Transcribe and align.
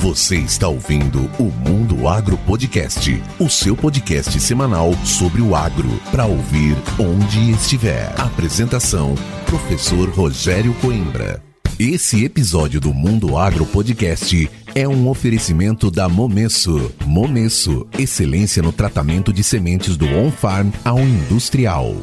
Você 0.00 0.36
está 0.36 0.68
ouvindo 0.68 1.28
o 1.40 1.50
Mundo 1.68 2.06
Agro 2.06 2.38
Podcast, 2.46 3.20
o 3.36 3.48
seu 3.48 3.76
podcast 3.76 4.38
semanal 4.38 4.94
sobre 5.04 5.42
o 5.42 5.56
agro, 5.56 5.88
para 6.12 6.24
ouvir 6.24 6.76
onde 7.00 7.50
estiver. 7.50 8.08
Apresentação: 8.16 9.16
Professor 9.46 10.08
Rogério 10.10 10.72
Coimbra. 10.74 11.42
Esse 11.80 12.24
episódio 12.24 12.80
do 12.80 12.94
Mundo 12.94 13.36
Agro 13.36 13.66
Podcast 13.66 14.48
é 14.72 14.86
um 14.86 15.08
oferecimento 15.08 15.90
da 15.90 16.08
Momesso. 16.08 16.92
Momesso, 17.04 17.84
excelência 17.98 18.62
no 18.62 18.70
tratamento 18.70 19.32
de 19.32 19.42
sementes 19.42 19.96
do 19.96 20.06
on-farm 20.06 20.70
ao 20.84 21.00
industrial. 21.00 21.96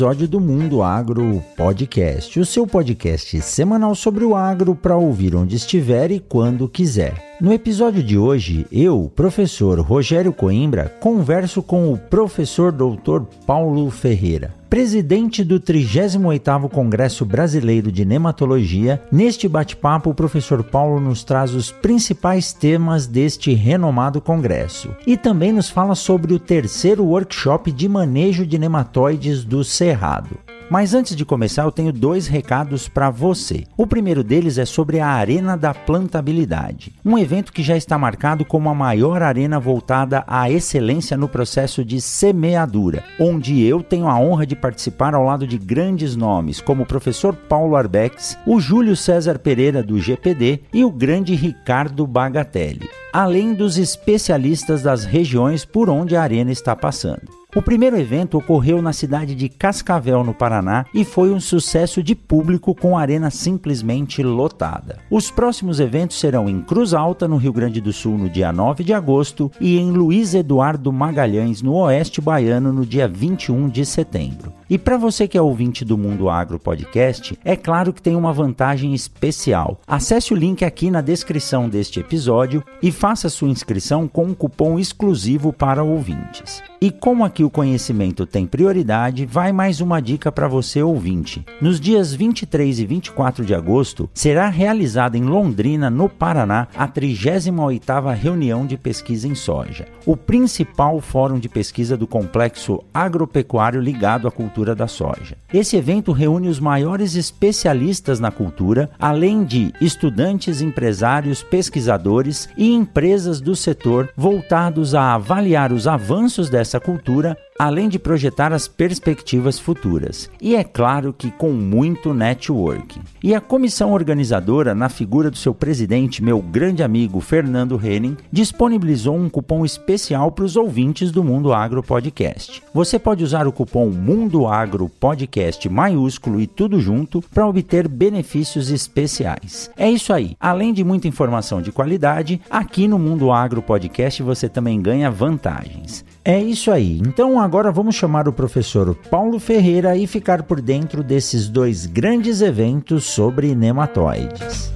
Episódio 0.00 0.26
do 0.26 0.40
Mundo 0.40 0.82
Agro 0.82 1.44
Podcast, 1.54 2.40
o 2.40 2.46
seu 2.46 2.66
podcast 2.66 3.38
semanal 3.42 3.94
sobre 3.94 4.24
o 4.24 4.34
agro 4.34 4.74
para 4.74 4.96
ouvir 4.96 5.36
onde 5.36 5.56
estiver 5.56 6.10
e 6.10 6.18
quando 6.18 6.66
quiser. 6.66 7.36
No 7.38 7.52
episódio 7.52 8.02
de 8.02 8.16
hoje, 8.16 8.66
eu, 8.72 9.12
professor 9.14 9.78
Rogério 9.78 10.32
Coimbra, 10.32 10.88
converso 11.00 11.62
com 11.62 11.92
o 11.92 11.98
professor 11.98 12.72
Dr. 12.72 13.24
Paulo 13.44 13.90
Ferreira 13.90 14.59
presidente 14.70 15.42
do 15.42 15.58
38º 15.58 16.70
Congresso 16.70 17.24
Brasileiro 17.24 17.90
de 17.90 18.04
Nematologia. 18.04 19.02
Neste 19.10 19.48
bate-papo, 19.48 20.10
o 20.10 20.14
professor 20.14 20.62
Paulo 20.62 21.00
nos 21.00 21.24
traz 21.24 21.52
os 21.52 21.72
principais 21.72 22.52
temas 22.52 23.04
deste 23.04 23.52
renomado 23.52 24.20
congresso 24.20 24.94
e 25.04 25.16
também 25.16 25.50
nos 25.50 25.68
fala 25.68 25.96
sobre 25.96 26.32
o 26.32 26.38
terceiro 26.38 27.04
workshop 27.04 27.72
de 27.72 27.88
manejo 27.88 28.46
de 28.46 28.58
nematóides 28.58 29.42
do 29.42 29.64
Cerrado. 29.64 30.38
Mas 30.70 30.94
antes 30.94 31.16
de 31.16 31.24
começar, 31.24 31.64
eu 31.64 31.72
tenho 31.72 31.92
dois 31.92 32.28
recados 32.28 32.86
para 32.86 33.10
você. 33.10 33.64
O 33.76 33.88
primeiro 33.88 34.22
deles 34.22 34.56
é 34.56 34.64
sobre 34.64 35.00
a 35.00 35.08
Arena 35.08 35.56
da 35.56 35.74
Plantabilidade, 35.74 36.94
um 37.04 37.18
evento 37.18 37.52
que 37.52 37.60
já 37.60 37.76
está 37.76 37.98
marcado 37.98 38.44
como 38.44 38.68
a 38.68 38.74
maior 38.74 39.20
arena 39.20 39.58
voltada 39.58 40.22
à 40.28 40.48
excelência 40.48 41.16
no 41.16 41.28
processo 41.28 41.84
de 41.84 42.00
semeadura, 42.00 43.02
onde 43.18 43.60
eu 43.64 43.82
tenho 43.82 44.06
a 44.06 44.16
honra 44.16 44.46
de 44.46 44.54
participar 44.54 45.12
ao 45.12 45.24
lado 45.24 45.44
de 45.44 45.58
grandes 45.58 46.14
nomes 46.14 46.60
como 46.60 46.84
o 46.84 46.86
professor 46.86 47.34
Paulo 47.34 47.74
Arbex, 47.74 48.38
o 48.46 48.60
Júlio 48.60 48.94
César 48.94 49.40
Pereira 49.40 49.82
do 49.82 49.98
GPD 49.98 50.60
e 50.72 50.84
o 50.84 50.90
grande 50.92 51.34
Ricardo 51.34 52.06
Bagatelli, 52.06 52.88
além 53.12 53.54
dos 53.54 53.76
especialistas 53.76 54.82
das 54.82 55.04
regiões 55.04 55.64
por 55.64 55.90
onde 55.90 56.14
a 56.14 56.22
arena 56.22 56.52
está 56.52 56.76
passando. 56.76 57.39
O 57.52 57.60
primeiro 57.60 57.98
evento 57.98 58.38
ocorreu 58.38 58.80
na 58.80 58.92
cidade 58.92 59.34
de 59.34 59.48
Cascavel, 59.48 60.22
no 60.22 60.32
Paraná, 60.32 60.86
e 60.94 61.04
foi 61.04 61.32
um 61.32 61.40
sucesso 61.40 62.00
de 62.00 62.14
público 62.14 62.76
com 62.76 62.96
a 62.96 63.00
arena 63.00 63.28
simplesmente 63.28 64.22
lotada. 64.22 64.98
Os 65.10 65.32
próximos 65.32 65.80
eventos 65.80 66.20
serão 66.20 66.48
em 66.48 66.60
Cruz 66.60 66.94
Alta, 66.94 67.26
no 67.26 67.36
Rio 67.36 67.52
Grande 67.52 67.80
do 67.80 67.92
Sul, 67.92 68.16
no 68.16 68.30
dia 68.30 68.52
9 68.52 68.84
de 68.84 68.92
agosto, 68.92 69.50
e 69.60 69.78
em 69.78 69.90
Luiz 69.90 70.32
Eduardo 70.32 70.92
Magalhães, 70.92 71.60
no 71.60 71.74
Oeste 71.74 72.20
Baiano, 72.20 72.72
no 72.72 72.86
dia 72.86 73.08
21 73.08 73.68
de 73.68 73.84
setembro. 73.84 74.59
E 74.70 74.78
para 74.78 74.96
você 74.96 75.26
que 75.26 75.36
é 75.36 75.42
ouvinte 75.42 75.84
do 75.84 75.98
Mundo 75.98 76.30
Agro 76.30 76.56
Podcast, 76.56 77.36
é 77.44 77.56
claro 77.56 77.92
que 77.92 78.00
tem 78.00 78.14
uma 78.14 78.32
vantagem 78.32 78.94
especial. 78.94 79.80
Acesse 79.84 80.32
o 80.32 80.36
link 80.36 80.64
aqui 80.64 80.92
na 80.92 81.00
descrição 81.00 81.68
deste 81.68 81.98
episódio 81.98 82.62
e 82.80 82.92
faça 82.92 83.28
sua 83.28 83.48
inscrição 83.48 84.06
com 84.06 84.26
um 84.26 84.34
cupom 84.34 84.78
exclusivo 84.78 85.52
para 85.52 85.82
ouvintes. 85.82 86.62
E 86.80 86.90
como 86.90 87.24
aqui 87.24 87.42
o 87.42 87.50
conhecimento 87.50 88.24
tem 88.24 88.46
prioridade, 88.46 89.26
vai 89.26 89.52
mais 89.52 89.80
uma 89.80 90.00
dica 90.00 90.30
para 90.30 90.46
você 90.46 90.80
ouvinte. 90.80 91.44
Nos 91.60 91.80
dias 91.80 92.14
23 92.14 92.78
e 92.78 92.86
24 92.86 93.44
de 93.44 93.54
agosto, 93.54 94.08
será 94.14 94.48
realizada 94.48 95.18
em 95.18 95.24
Londrina, 95.24 95.90
no 95.90 96.08
Paraná, 96.08 96.68
a 96.76 96.88
38ª 96.88 98.14
reunião 98.14 98.64
de 98.64 98.78
pesquisa 98.78 99.26
em 99.26 99.34
soja, 99.34 99.88
o 100.06 100.16
principal 100.16 101.00
fórum 101.00 101.40
de 101.40 101.48
pesquisa 101.48 101.96
do 101.96 102.06
complexo 102.06 102.82
agropecuário 102.94 103.80
ligado 103.80 104.28
à 104.28 104.30
cultura 104.30 104.59
da 104.74 104.86
soja. 104.88 105.36
Esse 105.52 105.76
evento 105.76 106.12
reúne 106.12 106.48
os 106.48 106.58
maiores 106.58 107.14
especialistas 107.14 108.18
na 108.18 108.30
cultura, 108.30 108.90
além 108.98 109.44
de 109.44 109.72
estudantes, 109.80 110.62
empresários, 110.62 111.42
pesquisadores 111.42 112.48
e 112.56 112.72
empresas 112.72 113.40
do 113.40 113.54
setor 113.54 114.08
voltados 114.16 114.94
a 114.94 115.14
avaliar 115.14 115.72
os 115.72 115.86
avanços 115.86 116.48
dessa 116.48 116.70
essa 116.70 116.78
cultura 116.78 117.36
além 117.60 117.90
de 117.90 117.98
projetar 117.98 118.54
as 118.54 118.66
perspectivas 118.66 119.58
futuras. 119.58 120.30
E 120.40 120.56
é 120.56 120.64
claro 120.64 121.12
que 121.12 121.30
com 121.30 121.52
muito 121.52 122.14
networking. 122.14 123.02
E 123.22 123.34
a 123.34 123.40
comissão 123.40 123.92
organizadora, 123.92 124.74
na 124.74 124.88
figura 124.88 125.30
do 125.30 125.36
seu 125.36 125.52
presidente, 125.52 126.24
meu 126.24 126.40
grande 126.40 126.82
amigo 126.82 127.20
Fernando 127.20 127.78
Henning, 127.78 128.16
disponibilizou 128.32 129.14
um 129.14 129.28
cupom 129.28 129.62
especial 129.62 130.32
para 130.32 130.46
os 130.46 130.56
ouvintes 130.56 131.12
do 131.12 131.22
Mundo 131.22 131.52
Agro 131.52 131.82
Podcast. 131.82 132.62
Você 132.72 132.98
pode 132.98 133.22
usar 133.22 133.46
o 133.46 133.52
cupom 133.52 133.90
Mundo 133.90 134.46
Agro 134.46 134.88
Podcast 134.88 135.68
maiúsculo 135.68 136.40
e 136.40 136.46
tudo 136.46 136.80
junto 136.80 137.20
para 137.20 137.46
obter 137.46 137.86
benefícios 137.86 138.70
especiais. 138.70 139.70
É 139.76 139.90
isso 139.90 140.14
aí. 140.14 140.34
Além 140.40 140.72
de 140.72 140.82
muita 140.82 141.08
informação 141.08 141.60
de 141.60 141.70
qualidade, 141.70 142.40
aqui 142.48 142.88
no 142.88 142.98
Mundo 142.98 143.30
Agro 143.30 143.60
Podcast 143.60 144.22
você 144.22 144.48
também 144.48 144.80
ganha 144.80 145.10
vantagens. 145.10 146.06
É 146.24 146.38
isso 146.38 146.70
aí. 146.70 146.98
Então 146.98 147.40
agora 147.40 147.72
vamos 147.72 147.94
chamar 147.94 148.28
o 148.28 148.32
professor 148.32 148.94
Paulo 149.10 149.38
Ferreira 149.38 149.96
e 149.96 150.06
ficar 150.06 150.42
por 150.42 150.60
dentro 150.60 151.02
desses 151.02 151.48
dois 151.48 151.86
grandes 151.86 152.42
eventos 152.42 153.04
sobre 153.04 153.54
nematóides. 153.54 154.72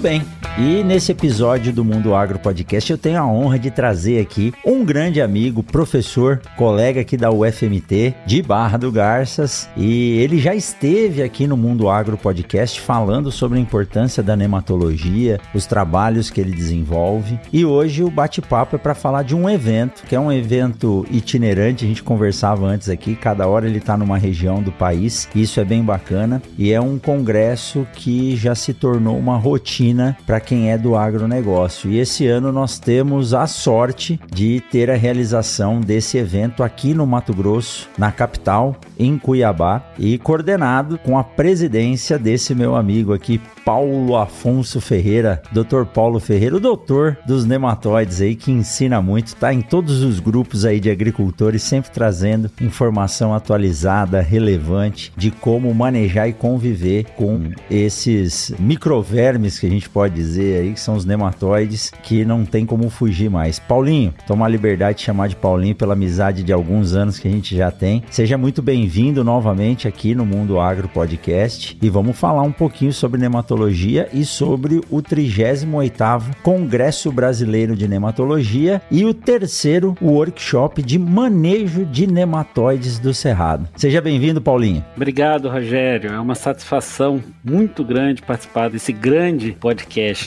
Muito 0.00 0.02
bem. 0.02 0.40
E 0.58 0.82
nesse 0.82 1.12
episódio 1.12 1.72
do 1.72 1.84
Mundo 1.84 2.14
Agro 2.14 2.38
Podcast 2.38 2.90
eu 2.90 2.98
tenho 2.98 3.20
a 3.20 3.26
honra 3.26 3.58
de 3.58 3.70
trazer 3.70 4.20
aqui 4.20 4.52
um 4.66 4.84
grande 4.84 5.20
amigo, 5.20 5.62
professor, 5.62 6.40
colega 6.56 7.00
aqui 7.00 7.16
da 7.16 7.30
UFMT, 7.30 8.14
de 8.26 8.42
Barra 8.42 8.76
do 8.76 8.90
Garças, 8.90 9.68
e 9.76 10.18
ele 10.18 10.38
já 10.38 10.54
esteve 10.54 11.22
aqui 11.22 11.46
no 11.46 11.56
Mundo 11.56 11.88
Agro 11.88 12.16
Podcast 12.16 12.80
falando 12.80 13.30
sobre 13.30 13.58
a 13.58 13.60
importância 13.60 14.22
da 14.22 14.36
nematologia, 14.36 15.38
os 15.54 15.66
trabalhos 15.66 16.30
que 16.30 16.40
ele 16.40 16.52
desenvolve. 16.52 17.38
E 17.52 17.64
hoje 17.64 18.02
o 18.02 18.10
bate-papo 18.10 18.76
é 18.76 18.78
para 18.78 18.94
falar 18.94 19.22
de 19.22 19.36
um 19.36 19.48
evento, 19.48 20.02
que 20.08 20.16
é 20.16 20.20
um 20.20 20.32
evento 20.32 21.06
itinerante, 21.10 21.84
a 21.84 21.88
gente 21.88 22.02
conversava 22.02 22.66
antes 22.66 22.88
aqui, 22.88 23.14
cada 23.14 23.46
hora 23.46 23.66
ele 23.66 23.78
está 23.78 23.96
numa 23.96 24.18
região 24.18 24.62
do 24.62 24.72
país, 24.72 25.28
isso 25.34 25.60
é 25.60 25.64
bem 25.64 25.82
bacana, 25.82 26.42
e 26.58 26.72
é 26.72 26.80
um 26.80 26.98
congresso 26.98 27.86
que 27.94 28.36
já 28.36 28.54
se 28.54 28.74
tornou 28.74 29.16
uma 29.16 29.36
rotina 29.36 29.89
para 30.26 30.40
quem 30.40 30.70
é 30.70 30.78
do 30.78 30.96
agronegócio. 30.96 31.90
E 31.90 31.98
esse 31.98 32.26
ano 32.26 32.52
nós 32.52 32.78
temos 32.78 33.34
a 33.34 33.46
sorte 33.46 34.20
de 34.32 34.60
ter 34.70 34.90
a 34.90 34.96
realização 34.96 35.80
desse 35.80 36.18
evento 36.18 36.62
aqui 36.62 36.94
no 36.94 37.06
Mato 37.06 37.34
Grosso, 37.34 37.88
na 37.96 38.12
capital, 38.12 38.76
em 38.98 39.18
Cuiabá, 39.18 39.82
e 39.98 40.18
coordenado 40.18 40.98
com 40.98 41.18
a 41.18 41.24
presidência 41.24 42.18
desse 42.18 42.54
meu 42.54 42.76
amigo 42.76 43.12
aqui, 43.12 43.40
Paulo 43.64 44.16
Afonso 44.16 44.80
Ferreira, 44.80 45.42
Dr. 45.52 45.84
Paulo 45.92 46.18
Ferreira, 46.18 46.56
o 46.56 46.60
doutor 46.60 47.16
dos 47.26 47.44
nematóides 47.44 48.20
aí 48.20 48.34
que 48.34 48.50
ensina 48.50 49.00
muito, 49.00 49.36
tá 49.36 49.52
em 49.52 49.60
todos 49.60 50.02
os 50.02 50.18
grupos 50.18 50.64
aí 50.64 50.80
de 50.80 50.90
agricultores, 50.90 51.62
sempre 51.62 51.90
trazendo 51.90 52.50
informação 52.60 53.34
atualizada, 53.34 54.20
relevante 54.20 55.12
de 55.16 55.30
como 55.30 55.72
manejar 55.74 56.28
e 56.28 56.32
conviver 56.32 57.04
com 57.16 57.50
esses 57.70 58.52
microvermes 58.58 59.58
que 59.58 59.66
a 59.66 59.70
gente 59.70 59.79
pode 59.88 60.14
dizer 60.14 60.60
aí, 60.60 60.72
que 60.72 60.80
são 60.80 60.94
os 60.94 61.04
nematóides, 61.04 61.92
que 62.02 62.24
não 62.24 62.44
tem 62.44 62.66
como 62.66 62.90
fugir 62.90 63.30
mais. 63.30 63.58
Paulinho, 63.58 64.14
toma 64.26 64.46
a 64.46 64.48
liberdade 64.48 64.98
de 64.98 65.04
chamar 65.04 65.28
de 65.28 65.36
Paulinho 65.36 65.74
pela 65.74 65.94
amizade 65.94 66.42
de 66.42 66.52
alguns 66.52 66.94
anos 66.94 67.18
que 67.18 67.28
a 67.28 67.30
gente 67.30 67.56
já 67.56 67.70
tem. 67.70 68.02
Seja 68.10 68.36
muito 68.36 68.62
bem-vindo 68.62 69.22
novamente 69.24 69.86
aqui 69.86 70.14
no 70.14 70.26
Mundo 70.26 70.58
Agro 70.58 70.88
Podcast 70.88 71.76
e 71.80 71.88
vamos 71.88 72.18
falar 72.18 72.42
um 72.42 72.52
pouquinho 72.52 72.92
sobre 72.92 73.20
nematologia 73.20 74.08
e 74.12 74.24
sobre 74.24 74.80
o 74.90 75.02
38º 75.02 76.34
Congresso 76.42 77.12
Brasileiro 77.12 77.76
de 77.76 77.86
Nematologia 77.86 78.80
e 78.90 79.04
o 79.04 79.14
terceiro 79.14 79.94
workshop 80.00 80.82
de 80.82 80.98
manejo 80.98 81.84
de 81.84 82.06
nematóides 82.06 82.98
do 82.98 83.12
Cerrado. 83.12 83.68
Seja 83.76 84.00
bem-vindo, 84.00 84.40
Paulinho. 84.40 84.84
Obrigado, 84.96 85.48
Rogério. 85.48 86.12
É 86.12 86.20
uma 86.20 86.34
satisfação 86.34 87.22
muito 87.44 87.84
grande 87.84 88.22
participar 88.22 88.70
desse 88.70 88.92
grande 88.92 89.52
podcast, 89.52 89.69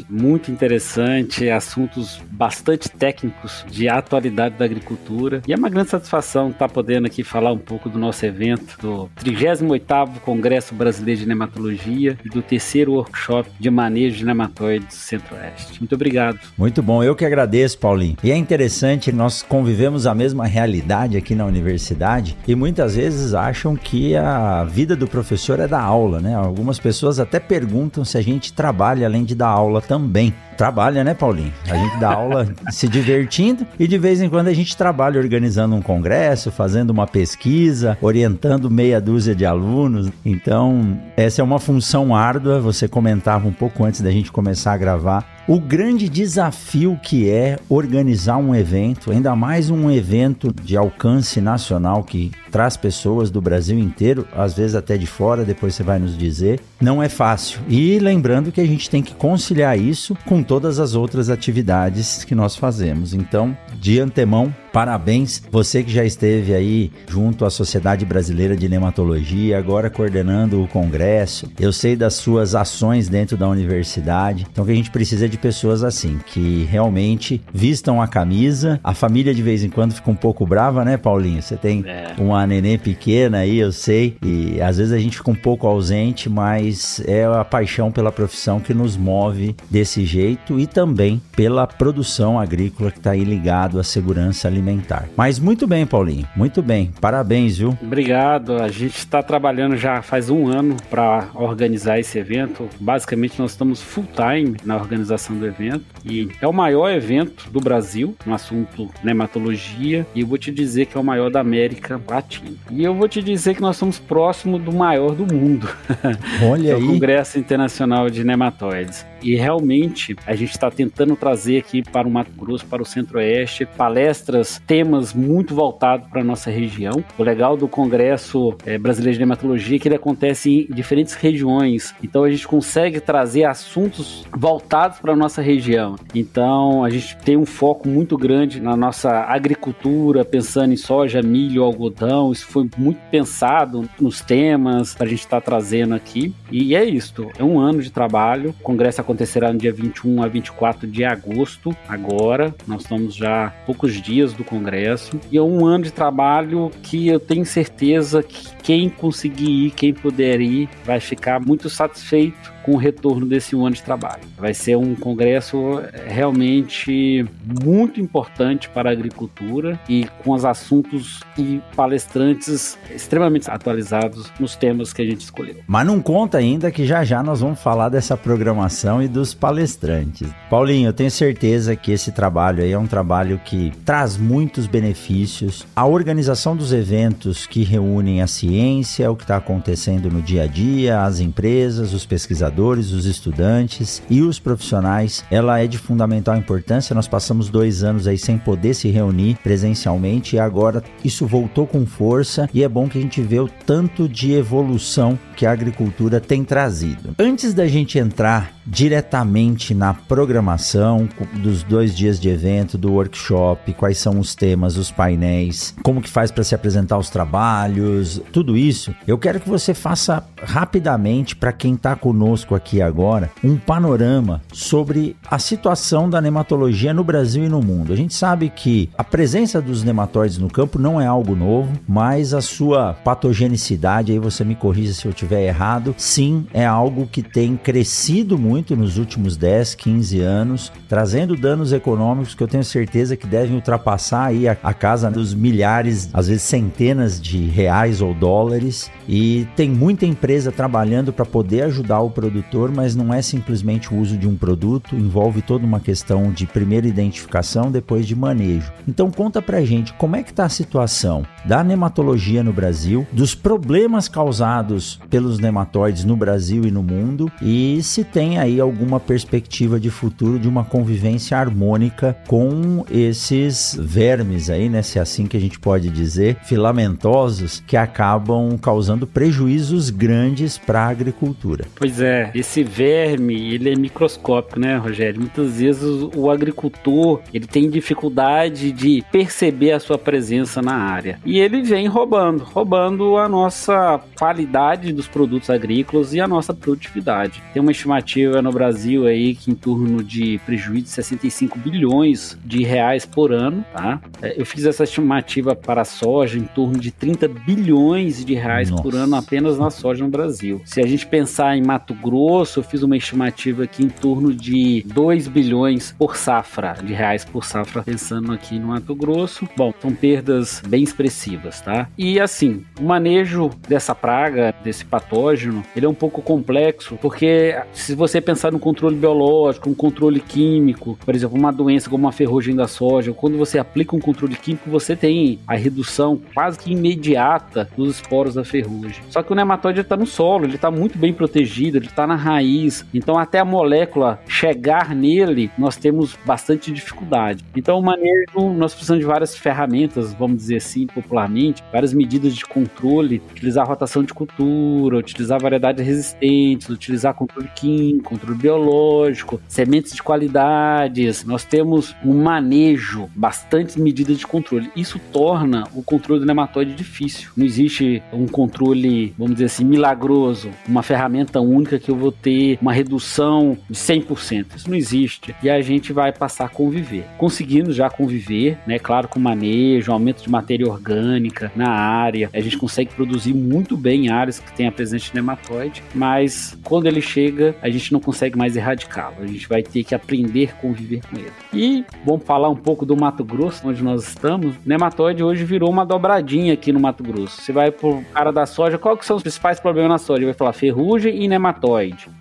muito 0.10 0.52
interessante, 0.52 1.50
assuntos 1.50 2.22
bastante 2.32 2.90
técnicos 2.90 3.66
de 3.70 3.88
atualidade 3.88 4.56
da 4.58 4.66
agricultura. 4.66 5.42
E 5.48 5.54
é 5.54 5.56
uma 5.56 5.70
grande 5.70 5.90
satisfação 5.90 6.50
estar 6.50 6.70
podendo 6.70 7.08
aqui 7.08 7.24
falar 7.24 7.52
um 7.52 7.58
pouco 7.58 7.90
do 7.90 7.98
nosso 7.98 8.26
evento, 8.26 8.78
do 8.80 9.10
38º 9.24 10.20
Congresso 10.20 10.74
Brasileiro 10.74 11.22
de 11.22 11.28
Nematologia 11.28 12.18
e 12.24 12.30
do 12.30 12.42
terceiro 12.42 12.94
workshop 12.94 13.50
de 13.60 13.70
manejo 13.70 14.18
de 14.18 14.26
nematóides 14.26 14.88
do 14.88 14.94
Centro-Oeste. 14.94 15.80
Muito 15.80 15.96
obrigado. 15.96 16.40
Muito 16.58 16.82
bom, 16.82 17.04
eu 17.04 17.16
que 17.16 17.26
agradeço, 17.26 17.78
Paulinho. 17.78 18.18
E 18.24 18.32
é 18.32 18.36
interessante, 18.36 19.12
nós 19.12 19.42
convivemos 19.42 20.08
a 20.08 20.16
mesma 20.16 20.46
realidade 20.46 21.18
aqui 21.18 21.36
na 21.36 21.46
universidade 21.46 22.38
e 22.48 22.56
muitas 22.56 22.96
vezes 22.96 23.34
acham 23.34 23.76
que 23.76 24.16
a 24.16 24.64
vida 24.64 24.96
do 24.96 25.08
professor 25.08 25.60
é 25.60 25.68
da 25.68 25.82
aula, 25.82 26.20
né? 26.20 26.36
Algumas 26.36 26.80
pessoas 26.80 27.20
até 27.20 27.40
perguntam 27.40 28.06
se 28.06 28.18
a 28.18 28.22
gente 28.22 28.54
trabalha 28.54 29.06
além 29.06 29.24
de 29.24 29.33
dar 29.34 29.50
aula 29.50 29.82
também. 29.82 30.34
Trabalha, 30.58 31.04
né, 31.04 31.14
Paulinho? 31.14 31.54
A 31.70 31.76
gente 31.76 32.00
dá 32.00 32.14
aula 32.14 32.48
se 32.72 32.88
divertindo 32.88 33.66
e 33.80 33.88
de 33.88 33.98
vez 33.98 34.22
em 34.22 34.30
quando 34.30 34.48
a 34.48 34.54
gente 34.54 34.76
trabalha 34.76 35.20
organizando 35.20 35.76
um 35.76 35.82
congresso, 35.82 36.52
fazendo 36.52 36.90
uma 36.90 37.08
pesquisa, 37.08 37.98
orientando 38.02 38.70
meia 38.70 39.02
dúzia 39.02 39.36
de 39.36 39.46
alunos. 39.46 40.10
Então, 40.26 40.98
essa 41.18 41.42
é 41.42 41.44
uma 41.44 41.60
função 41.60 42.16
árdua. 42.16 42.60
Você 42.60 42.88
comentava 42.88 43.48
um 43.48 43.54
pouco 43.54 43.84
antes 43.84 44.02
da 44.02 44.12
gente 44.12 44.32
começar 44.32 44.74
a 44.74 44.78
gravar 44.78 45.34
o 45.48 45.60
grande 45.60 46.08
desafio 46.08 46.98
que 47.04 47.30
é 47.30 47.58
organizar 47.68 48.38
um 48.38 48.56
evento, 48.56 49.12
ainda 49.12 49.36
mais 49.36 49.70
um 49.70 49.92
evento 49.92 50.54
de 50.64 50.78
alcance 50.78 51.42
nacional 51.42 52.04
que 52.04 52.32
traz 52.50 52.78
pessoas 52.78 53.30
do 53.32 53.42
Brasil 53.42 53.78
inteiro, 53.78 54.28
às 54.34 54.54
vezes 54.54 54.76
até 54.76 54.98
de 54.98 55.08
fora, 55.08 55.44
depois 55.44 55.76
você 55.76 55.84
vai 55.84 56.00
nos 56.00 56.18
dizer, 56.18 56.62
não 56.80 57.02
é 57.02 57.10
fácil. 57.10 57.60
E 57.68 57.98
lembrando 58.00 58.52
que 58.52 58.62
a 58.62 58.66
gente 58.66 58.90
tem 58.90 59.02
que 59.02 59.16
conciliar 59.16 59.78
isso 59.78 60.16
com 60.26 60.43
todas 60.44 60.80
as 60.80 60.96
outras 60.96 61.30
atividades 61.30 62.24
que 62.24 62.36
nós 62.36 62.56
fazemos. 62.56 63.14
Então, 63.14 63.56
de 63.80 64.00
antemão, 64.00 64.54
parabéns 64.72 65.42
você 65.52 65.84
que 65.84 65.92
já 65.92 66.04
esteve 66.04 66.54
aí 66.54 66.92
junto 67.08 67.46
à 67.46 67.50
Sociedade 67.50 68.06
Brasileira 68.06 68.56
de 68.56 68.68
Nematologia, 68.68 69.58
agora 69.58 69.90
coordenando 69.90 70.62
o 70.62 70.68
congresso. 70.68 71.52
Eu 71.60 71.72
sei 71.72 71.96
das 71.96 72.16
suas 72.16 72.56
ações 72.56 73.08
dentro 73.08 73.38
da 73.38 73.48
universidade. 73.48 74.48
Então, 74.52 74.66
que 74.66 74.72
a 74.72 74.76
gente 74.76 74.92
precisa 74.92 75.30
de 75.30 75.38
pessoas 75.38 75.84
assim, 75.84 76.20
que 76.26 76.68
realmente 76.70 77.42
vistam 77.54 78.02
a 78.02 78.08
camisa. 78.08 78.80
A 78.84 78.94
família 78.94 79.34
de 79.34 79.44
vez 79.44 79.64
em 79.64 79.70
quando 79.70 79.94
fica 79.94 80.10
um 80.10 80.16
pouco 80.16 80.46
brava, 80.46 80.84
né, 80.84 80.98
Paulinho? 80.98 81.42
Você 81.42 81.56
tem 81.56 81.84
é. 81.86 82.14
uma 82.18 82.46
neném 82.48 82.78
pequena 82.78 83.40
aí, 83.40 83.60
eu 83.60 83.72
sei, 83.72 84.18
e 84.24 84.62
às 84.62 84.78
vezes 84.78 84.94
a 84.94 85.00
gente 85.00 85.18
fica 85.18 85.32
um 85.32 85.36
pouco 85.36 85.68
ausente, 85.68 86.30
mas 86.30 87.02
é 87.06 87.26
a 87.26 87.44
paixão 87.46 87.92
pela 87.92 88.12
profissão 88.12 88.60
que 88.60 88.74
nos 88.74 88.98
move 88.98 89.56
desse 89.70 90.06
jeito 90.06 90.33
e 90.60 90.68
também 90.68 91.22
pela 91.36 91.66
produção 91.66 92.40
agrícola 92.40 92.92
que 92.92 92.98
está 92.98 93.12
aí 93.12 93.24
ligado 93.24 93.80
à 93.80 93.84
segurança 93.84 94.48
alimentar. 94.48 95.08
Mas 95.16 95.40
muito 95.40 95.68
bem, 95.68 95.86
Paulinho, 95.86 96.28
muito 96.36 96.62
bem. 96.62 96.92
Parabéns, 97.00 97.58
viu? 97.58 97.78
Obrigado. 97.82 98.62
A 98.62 98.68
gente 98.68 98.98
está 98.98 99.22
trabalhando 99.22 99.76
já 99.76 100.02
faz 100.02 100.30
um 100.30 100.48
ano 100.48 100.78
para 100.90 101.28
organizar 101.34 102.00
esse 102.00 102.18
evento. 102.18 102.70
Basicamente, 102.80 103.40
nós 103.40 103.52
estamos 103.52 103.82
full 103.82 104.06
time 104.16 104.58
na 104.64 104.76
organização 104.76 105.36
do 105.36 105.46
evento 105.46 105.86
e 106.06 106.30
é 106.42 106.48
o 106.48 106.54
maior 106.54 106.90
evento 106.92 107.50
do 107.52 107.60
Brasil 107.60 108.16
no 108.26 108.34
assunto 108.34 108.90
nematologia 109.04 110.06
e 110.14 110.22
eu 110.22 110.28
vou 110.28 110.38
te 110.38 110.52
dizer 110.52 110.86
que 110.86 110.98
é 110.98 111.00
o 111.00 111.04
maior 111.04 111.30
da 111.30 111.40
América 111.40 112.00
Latina. 112.08 112.52
E 112.70 112.84
eu 112.84 112.94
vou 112.94 113.08
te 113.08 113.22
dizer 113.22 113.56
que 113.56 113.62
nós 113.62 113.78
somos 113.78 114.00
próximo 114.00 114.60
do 114.60 114.72
maior 114.72 115.16
do 115.16 115.32
mundo. 115.32 115.70
Olha 116.50 116.72
é 116.72 116.74
o 116.74 116.78
aí. 116.78 116.86
Congresso 116.86 117.40
Internacional 117.40 118.10
de 118.10 118.24
Nematóides. 118.24 119.06
E 119.24 119.36
realmente 119.36 120.16
a 120.26 120.36
gente 120.36 120.52
está 120.52 120.70
tentando 120.70 121.16
trazer 121.16 121.58
aqui 121.58 121.82
para 121.82 122.08
o 122.08 122.12
Mato 122.12 122.32
Grosso, 122.38 122.66
para 122.66 122.82
o 122.82 122.86
Centro-Oeste, 122.86 123.66
palestras, 123.66 124.62
temas 124.68 125.14
muito 125.14 125.56
voltados 125.56 126.08
para 126.10 126.22
a 126.22 126.24
nossa 126.24 126.52
região. 126.52 127.04
O 127.18 127.24
legal 127.24 127.56
do 127.56 127.68
Congresso 127.68 128.56
é, 128.66 128.78
Brasileiro 128.78 129.14
de 129.14 129.20
Nematologia 129.20 129.78
é 129.78 129.80
que 129.80 129.88
ele 129.88 129.96
acontece 129.96 130.68
em 130.70 130.74
diferentes 130.74 131.14
regiões. 131.14 131.96
Então 132.04 132.24
a 132.24 132.30
gente 132.30 132.48
consegue 132.48 133.00
trazer 133.00 133.46
assuntos 133.46 134.26
voltados 134.32 135.00
para 135.00 135.14
a 135.14 135.16
nossa 135.16 135.42
região. 135.42 135.96
Então 136.14 136.84
a 136.84 136.90
gente 136.90 137.16
tem 137.18 137.38
um 137.38 137.46
foco 137.46 137.88
muito 137.88 138.18
grande 138.18 138.60
na 138.60 138.76
nossa 138.76 139.10
agricultura, 139.22 140.26
pensando 140.26 140.74
em 140.74 140.78
soja, 140.78 141.22
milho, 141.22 141.64
algodão. 141.64 142.32
Isso 142.32 142.46
foi 142.46 142.70
muito 142.78 143.00
pensado 143.10 143.90
nos 144.00 144.22
temas 144.22 144.94
para 144.94 145.06
a 145.06 145.10
gente 145.10 145.20
estar 145.20 145.40
tá 145.40 145.46
trazendo 145.46 145.94
aqui. 145.94 146.34
E 146.52 146.76
é 146.76 146.84
isso. 146.84 147.14
É 147.38 147.44
um 147.44 147.60
ano 147.60 147.82
de 147.82 147.92
trabalho. 147.92 148.50
O 148.50 148.64
congresso 148.64 149.02
acontecerá 149.14 149.54
no 149.54 149.60
dia 149.60 149.72
21 149.72 150.24
a 150.24 150.28
24 150.28 150.88
de 150.88 151.06
agosto. 151.06 151.76
Agora, 151.88 152.54
nós 152.68 152.82
estamos 152.82 153.16
já 153.16 153.54
poucos 153.66 154.02
dias 154.02 154.34
do 154.34 154.44
congresso. 154.44 155.20
E 155.32 155.38
é 155.38 155.42
um 155.42 155.66
ano 155.66 155.84
de 155.84 155.94
trabalho 155.94 156.72
que 156.82 157.08
eu 157.08 157.20
tenho 157.20 157.46
certeza 157.46 158.24
que 158.24 158.56
quem 158.64 158.90
conseguir 158.90 159.68
ir, 159.68 159.72
quem 159.72 159.94
puder 159.94 160.42
ir, 160.42 160.68
vai 160.84 161.00
ficar 161.00 161.40
muito 161.40 161.70
satisfeito 161.70 162.53
com 162.64 162.72
o 162.72 162.78
retorno 162.78 163.26
desse 163.26 163.56
um 163.56 163.66
ano 163.66 163.76
de 163.76 163.84
trabalho. 163.84 164.24
Vai 164.38 164.54
ser 164.54 164.78
um 164.78 164.96
congresso 164.96 165.82
realmente 166.08 167.26
muito 167.64 168.00
importante 168.00 168.70
para 168.70 168.90
a 168.90 168.94
agricultura 168.94 169.80
e 169.88 170.08
com 170.24 170.32
os 170.32 170.46
assuntos 170.46 171.20
e 171.38 171.62
palestrantes 171.76 172.78
extremamente 172.90 173.52
atualizados 173.52 174.32
nos 174.40 174.56
temas 174.56 174.94
que 174.94 175.02
a 175.02 175.06
gente 175.06 175.22
escolheu. 175.22 175.58
Mas 175.68 175.86
não 175.86 176.02
conta 176.02 176.38
ainda 176.38 176.72
que 176.72 176.86
já 176.86 177.04
já 177.04 177.22
nós 177.22 177.42
vamos 177.42 177.60
falar 177.60 177.90
dessa 177.90 178.16
programação 178.16 179.04
e 179.04 179.08
dos 179.08 179.34
palestrantes. 179.34 180.30
Paulinho, 180.50 180.88
eu 180.88 180.94
tenho 180.94 181.12
certeza 181.12 181.76
que 181.76 181.92
esse 181.92 182.12
trabalho 182.12 182.64
aí 182.64 182.72
é 182.72 182.80
um 182.80 182.88
trabalho 182.88 183.40
que 183.44 183.74
traz 183.86 184.18
muitos 184.18 184.68
benefícios. 184.68 185.66
A 185.76 185.86
organização 185.86 186.56
dos 186.56 186.72
eventos 186.72 187.46
que 187.46 187.64
reúnem 187.64 188.22
a 188.22 188.28
ciência, 188.28 189.12
o 189.12 189.16
que 189.16 189.24
está 189.24 189.38
acontecendo 189.38 190.10
no 190.10 190.22
dia 190.22 190.44
a 190.44 190.48
dia, 190.48 191.04
as 191.04 191.20
empresas, 191.20 191.94
os 191.94 192.06
pesquisadores 192.06 192.53
pesquisadores, 192.54 192.92
os 192.92 193.06
estudantes 193.06 194.02
e 194.10 194.22
os 194.22 194.40
profissionais, 194.40 195.24
ela 195.30 195.60
é 195.60 195.68
de 195.68 195.78
fundamental 195.78 196.38
importância. 196.38 196.96
Nós 196.96 197.08
passamos 197.08 197.50
dois 197.50 197.84
anos 197.84 198.08
aí 198.08 198.18
sem 198.18 198.38
poder 198.38 198.74
se 198.74 198.90
reunir 198.90 199.38
presencialmente 199.44 200.36
e 200.36 200.40
agora 200.40 200.84
isso 201.04 201.26
voltou 201.26 201.66
com 201.66 201.86
força 201.86 202.50
e 202.54 202.64
é 202.64 202.70
bom 202.70 202.88
que 202.88 202.98
a 202.98 203.02
gente 203.02 203.22
vê 203.22 203.40
o 203.40 203.50
tanto 203.66 204.08
de 204.08 204.34
evolução 204.34 205.18
que 205.36 205.46
a 205.46 205.52
agricultura 205.52 206.20
tem 206.20 206.44
trazido. 206.44 207.16
Antes 207.18 207.54
da 207.54 207.68
gente 207.68 207.98
entrar 207.98 208.54
diretamente 208.66 209.74
na 209.74 209.94
programação 209.94 211.10
dos 211.42 211.64
dois 211.64 211.96
dias 211.96 212.20
de 212.20 212.30
evento, 212.30 212.78
do 212.78 212.94
workshop, 212.94 213.74
quais 213.74 213.98
são 213.98 214.20
os 214.20 214.36
temas, 214.36 214.78
os 214.78 214.92
painéis, 214.92 215.76
como 215.84 216.02
que 216.02 216.10
faz 216.10 216.32
para 216.32 216.44
se 216.44 216.56
apresentar 216.56 216.98
os 216.98 217.10
trabalhos, 217.10 218.22
tudo 218.32 218.56
isso, 218.56 218.96
eu 219.08 219.18
quero 219.18 219.40
que 219.40 219.50
você 219.50 219.74
faça 219.74 220.24
rapidamente 220.42 221.36
para 221.36 221.52
quem 221.52 221.74
está 221.74 221.96
conosco 221.96 222.43
aqui 222.52 222.82
agora 222.82 223.30
um 223.44 223.58
panorama 223.58 224.42
sobre 224.52 225.16
a 225.30 225.38
situação 225.38 226.10
da 226.10 226.20
nematologia 226.20 226.94
no 226.94 227.04
Brasil 227.04 227.44
e 227.44 227.50
no 227.50 227.62
mundo. 227.62 227.94
A 227.94 227.96
gente 227.96 228.14
sabe 228.14 228.50
que 228.50 228.90
a 228.98 229.04
presença 229.04 229.62
dos 229.62 229.84
nematóides 229.84 230.38
no 230.38 230.50
campo 230.50 230.80
não 230.80 231.00
é 231.00 231.06
algo 231.06 231.36
novo, 231.36 231.72
mas 231.88 232.34
a 232.34 232.42
sua 232.42 232.94
patogenicidade, 232.94 234.12
aí 234.12 234.20
você 234.20 234.44
me 234.44 234.56
corrija 234.56 234.94
se 234.94 235.06
eu 235.06 235.12
estiver 235.12 235.44
errado, 235.44 235.96
sim, 235.98 236.46
é 236.54 236.66
algo 236.66 237.08
que 237.08 237.22
tem 237.22 237.56
crescido 237.56 238.38
muito 238.38 238.76
nos 238.76 238.98
últimos 238.98 239.38
10, 239.38 239.76
15 239.76 240.22
anos, 240.22 240.72
trazendo 240.90 241.36
danos 241.36 241.72
econômicos 241.72 242.36
que 242.36 242.44
eu 242.44 242.48
tenho 242.48 242.64
certeza 242.64 243.16
que 243.16 243.28
devem 243.28 243.56
ultrapassar 243.56 244.26
aí 244.26 244.48
a, 244.48 244.58
a 244.64 244.74
casa 244.74 245.10
dos 245.10 245.34
milhares, 245.34 246.10
às 246.14 246.28
vezes 246.28 246.44
centenas 246.44 247.22
de 247.22 247.46
reais 247.46 248.02
ou 248.02 248.14
dólares 248.14 248.34
dólares 248.34 248.92
e 249.08 249.48
tem 249.56 249.70
muita 249.70 250.06
empresa 250.06 250.52
trabalhando 250.52 251.12
para 251.12 251.26
poder 251.26 251.64
ajudar 251.64 252.00
o 252.02 252.10
produtor, 252.10 252.33
mas 252.74 252.96
não 252.96 253.14
é 253.14 253.22
simplesmente 253.22 253.94
o 253.94 253.98
uso 253.98 254.18
de 254.18 254.28
um 254.28 254.36
produto, 254.36 254.96
envolve 254.96 255.42
toda 255.42 255.66
uma 255.66 255.80
questão 255.80 256.32
de 256.32 256.46
primeira 256.46 256.88
identificação, 256.88 257.72
depois 257.72 258.08
de 258.08 258.16
manejo. 258.16 258.72
Então 258.88 259.12
conta 259.12 259.42
pra 259.42 259.64
gente 259.64 259.94
como 259.94 260.16
é 260.16 260.24
que 260.24 260.32
está 260.32 260.46
a 260.46 260.50
situação 260.50 261.26
da 261.46 261.64
nematologia 261.64 262.44
no 262.44 262.54
Brasil, 262.54 263.06
dos 263.12 263.36
problemas 263.36 264.08
causados 264.08 265.00
pelos 265.10 265.40
nematóides 265.40 266.06
no 266.06 266.16
Brasil 266.16 266.66
e 266.66 266.72
no 266.72 266.82
mundo 266.82 267.32
e 267.42 267.82
se 267.84 268.04
tem 268.04 268.38
aí 268.38 268.60
alguma 268.60 269.00
perspectiva 269.00 269.80
de 269.80 269.90
futuro 269.90 270.40
de 270.40 270.48
uma 270.48 270.64
convivência 270.64 271.38
harmônica 271.38 272.16
com 272.28 272.86
esses 272.90 273.78
vermes 273.80 274.50
aí, 274.50 274.70
né, 274.70 274.82
se 274.82 275.00
é 275.00 275.02
assim 275.02 275.26
que 275.26 275.36
a 275.36 275.40
gente 275.40 275.60
pode 275.60 275.90
dizer, 275.90 276.38
filamentosos 276.44 277.64
que 277.66 277.76
acabam 277.76 278.58
causando 278.58 279.06
prejuízos 279.06 279.90
grandes 279.90 280.58
para 280.58 280.84
a 280.84 280.90
agricultura. 280.90 281.66
Pois 281.76 282.00
é, 282.00 282.23
esse 282.34 282.64
verme, 282.64 283.54
ele 283.54 283.72
é 283.72 283.76
microscópico, 283.76 284.60
né, 284.60 284.78
Rogério? 284.78 285.20
Muitas 285.20 285.60
vezes 285.60 285.84
o 286.16 286.30
agricultor, 286.30 287.22
ele 287.34 287.48
tem 287.48 287.70
dificuldade 287.70 288.72
de 288.72 289.04
perceber 289.12 289.72
a 289.72 289.80
sua 289.80 289.98
presença 289.98 290.62
na 290.62 290.76
área. 290.76 291.20
E 291.26 291.40
ele 291.40 291.62
vem 291.62 291.88
roubando, 291.88 292.44
roubando 292.44 293.18
a 293.18 293.28
nossa 293.28 294.00
qualidade 294.18 294.92
dos 294.94 295.08
produtos 295.08 295.50
agrícolas 295.50 296.14
e 296.14 296.20
a 296.20 296.28
nossa 296.28 296.54
produtividade. 296.54 297.42
Tem 297.54 297.62
uma 297.62 297.72
estimativa 297.72 298.42
no 298.42 298.52
Brasil 298.52 299.06
aí 299.06 299.36
que 299.36 299.52
em 299.52 299.56
torno 299.56 300.04
de 300.04 300.40
prejuízo 300.46 300.84
de 300.84 300.90
65 300.90 301.60
bilhões 301.60 302.38
de 302.44 302.64
reais 302.64 303.06
por 303.06 303.32
ano, 303.32 303.64
tá? 303.74 304.02
É, 304.22 304.40
eu 304.40 304.46
fiz 304.46 304.66
essa 304.66 304.84
estimativa 304.84 305.56
para 305.56 305.82
a 305.82 305.86
soja 305.86 306.38
em 306.38 306.44
torno 306.44 306.78
de 306.78 306.92
30 306.92 307.28
bilhões 307.28 308.24
de 308.24 308.34
reais 308.34 308.70
Nossa. 308.70 308.84
por 308.84 308.96
ano 308.96 309.16
apenas 309.16 309.58
na 309.58 309.70
soja 309.70 310.04
no 310.04 310.10
Brasil. 310.10 310.62
Se 310.66 310.82
a 310.82 310.88
gente 310.88 311.06
pensar 311.06 311.56
em 311.58 311.64
Mato 311.64 311.94
Grosso, 311.94 312.13
eu 312.56 312.64
fiz 312.64 312.84
uma 312.84 312.96
estimativa 312.96 313.64
aqui 313.64 313.84
em 313.84 313.90
torno 313.90 314.34
de 314.34 314.84
2 314.86 315.28
bilhões 315.28 315.96
por 315.98 316.16
safra, 316.16 316.74
de 316.84 316.94
reais 316.94 317.26
por 317.26 317.44
safra, 317.44 317.84
pensando 317.84 318.32
aqui 318.32 318.60
no 318.60 318.68
Mato 318.68 318.94
Grosso. 318.94 319.48
Bom, 319.56 319.74
são 319.82 319.94
perdas 319.94 320.62
bem 320.68 320.84
expressivas, 320.84 321.62
tá? 321.62 321.88
E 321.98 322.20
assim, 322.20 322.64
o 322.80 322.84
manejo 322.84 323.50
dessa 323.68 323.96
praga, 323.96 324.54
desse 324.64 324.86
patógeno, 324.86 325.64
ele 325.76 325.86
é 325.86 325.90
um 325.90 325.94
pouco 325.94 326.22
complexo, 326.22 326.98
porque 327.02 327.56
se 327.74 327.96
você 327.96 328.22
pensar 328.22 328.52
no 328.52 328.60
controle 328.60 328.96
biológico, 328.96 329.70
um 329.70 329.74
controle 329.74 330.20
químico, 330.20 330.98
por 331.04 331.16
exemplo, 331.16 331.38
uma 331.38 331.52
doença 331.52 331.90
como 331.90 332.08
a 332.08 332.12
ferrugem 332.12 332.56
da 332.56 332.68
soja, 332.68 333.14
quando 333.14 333.38
você 333.38 333.58
aplica 333.58 333.96
um 333.96 334.00
controle 334.00 334.36
químico, 334.36 334.70
você 334.70 334.96
tem 334.96 335.40
a 335.48 335.56
redução 335.56 336.20
quase 336.34 336.60
que 336.60 336.72
imediata 336.72 337.70
dos 337.76 337.96
esporos 337.96 338.36
da 338.36 338.44
ferrugem. 338.44 339.04
Só 339.10 339.24
que 339.24 339.32
o 339.32 339.36
nematóide 339.36 339.82
está 339.82 339.98
no 339.98 340.06
solo, 340.06 340.46
ele 340.46 340.56
está 340.56 340.70
muito 340.70 340.98
bem 340.98 341.14
protegido, 341.14 341.78
ele 341.78 341.88
está 341.94 342.08
na 342.08 342.16
raiz, 342.16 342.86
então 342.94 343.18
até 343.18 343.40
a 343.40 343.46
molécula 343.46 344.20
chegar 344.28 344.94
nele, 344.96 345.50
nós 345.58 345.78
temos 345.78 346.18
bastante 346.26 346.72
dificuldade. 346.72 347.44
Então 347.56 347.78
o 347.80 347.84
manejo, 347.84 348.50
nós 348.56 348.74
precisamos 348.74 349.02
de 349.02 349.08
várias 349.08 349.36
ferramentas, 349.36 350.14
vamos 350.14 350.38
dizer 350.38 350.58
assim, 350.58 350.88
popularmente, 350.88 351.64
várias 351.72 351.94
medidas 351.94 352.36
de 352.36 352.46
controle, 352.46 353.22
utilizar 353.32 353.68
rotação 353.68 354.04
de 354.04 354.14
cultura, 354.14 354.98
utilizar 354.98 355.42
variedades 355.42 355.86
resistentes, 355.86 356.70
utilizar 356.70 357.14
controle 357.14 357.50
químico, 357.56 358.10
controle 358.10 358.38
biológico, 358.38 359.40
sementes 359.48 359.94
de 359.94 360.02
qualidades. 360.02 361.24
Nós 361.24 361.44
temos 361.44 361.96
um 362.04 362.14
manejo, 362.14 363.10
bastante 363.16 363.80
medidas 363.80 364.18
de 364.18 364.26
controle. 364.26 364.72
Isso 364.76 365.00
torna 365.12 365.66
o 365.76 365.84
controle 365.84 366.20
do 366.20 366.26
nematóide 366.26 366.74
difícil. 366.74 367.30
Não 367.38 367.46
existe 367.46 368.02
um 368.12 368.28
controle, 368.28 369.14
vamos 369.18 369.34
dizer 369.34 369.46
assim, 369.46 369.64
milagroso, 369.64 370.50
uma 370.68 370.82
ferramenta 370.82 371.40
única 371.40 371.83
que 371.84 371.92
eu 371.92 371.96
vou 371.96 372.12
ter 372.12 372.58
uma 372.62 372.72
redução 372.72 373.58
de 373.70 373.76
100%. 373.76 374.56
Isso 374.56 374.70
não 374.70 374.78
existe. 374.78 375.36
E 375.44 375.50
a 375.50 375.62
gente 375.62 375.92
vai 375.92 376.12
passar 376.12 376.46
a 376.46 376.50
conviver. 376.50 377.06
Conseguindo 377.18 377.74
já 377.74 377.90
conviver, 377.90 378.58
né? 378.66 378.80
Claro, 378.80 379.08
com 379.08 379.20
manejo, 379.20 379.92
aumento 379.92 380.24
de 380.24 380.30
matéria 380.30 380.66
orgânica 380.68 381.52
na 381.56 381.70
área. 381.70 382.30
A 382.34 382.40
gente 382.40 382.58
consegue 382.58 382.94
produzir 382.94 383.34
muito 383.34 383.76
bem 383.76 384.10
áreas 384.10 384.40
que 384.40 384.52
tem 384.54 384.68
a 384.68 384.72
presença 384.72 385.06
de 385.06 385.16
nematóide, 385.16 385.84
mas 385.94 386.58
quando 386.64 386.88
ele 386.88 387.02
chega, 387.02 387.56
a 387.62 387.70
gente 387.70 387.92
não 387.92 388.00
consegue 388.00 388.38
mais 388.38 388.56
erradicá-lo. 388.56 389.18
A 389.20 389.28
gente 389.28 389.48
vai 389.48 389.62
ter 389.62 389.84
que 389.84 389.94
aprender 389.94 390.52
a 390.52 390.62
conviver 390.62 391.02
com 391.10 391.18
ele. 391.18 391.32
E 391.54 391.86
vamos 392.06 392.24
falar 392.24 392.50
um 392.50 392.56
pouco 392.56 392.86
do 392.86 392.96
Mato 392.96 393.24
Grosso, 393.24 393.68
onde 393.68 393.84
nós 393.84 394.08
estamos. 394.08 394.56
Nematóide 394.66 395.24
hoje 395.24 395.44
virou 395.44 395.70
uma 395.70 395.86
dobradinha 395.86 396.54
aqui 396.54 396.72
no 396.72 396.80
Mato 396.80 397.04
Grosso. 397.04 397.42
Você 397.42 397.52
vai 397.52 397.72
pro 397.72 398.04
cara 398.14 398.32
da 398.32 398.46
soja, 398.46 398.78
qual 398.78 398.96
que 398.96 399.06
são 399.06 399.18
os 399.18 399.24
principais 399.24 399.60
problemas 399.60 399.92
na 399.92 399.98
soja? 399.98 400.20
Ele 400.20 400.26
vai 400.28 400.34
falar 400.34 400.54
ferrugem 400.54 401.22
e 401.22 401.28
nematóide. 401.28 401.73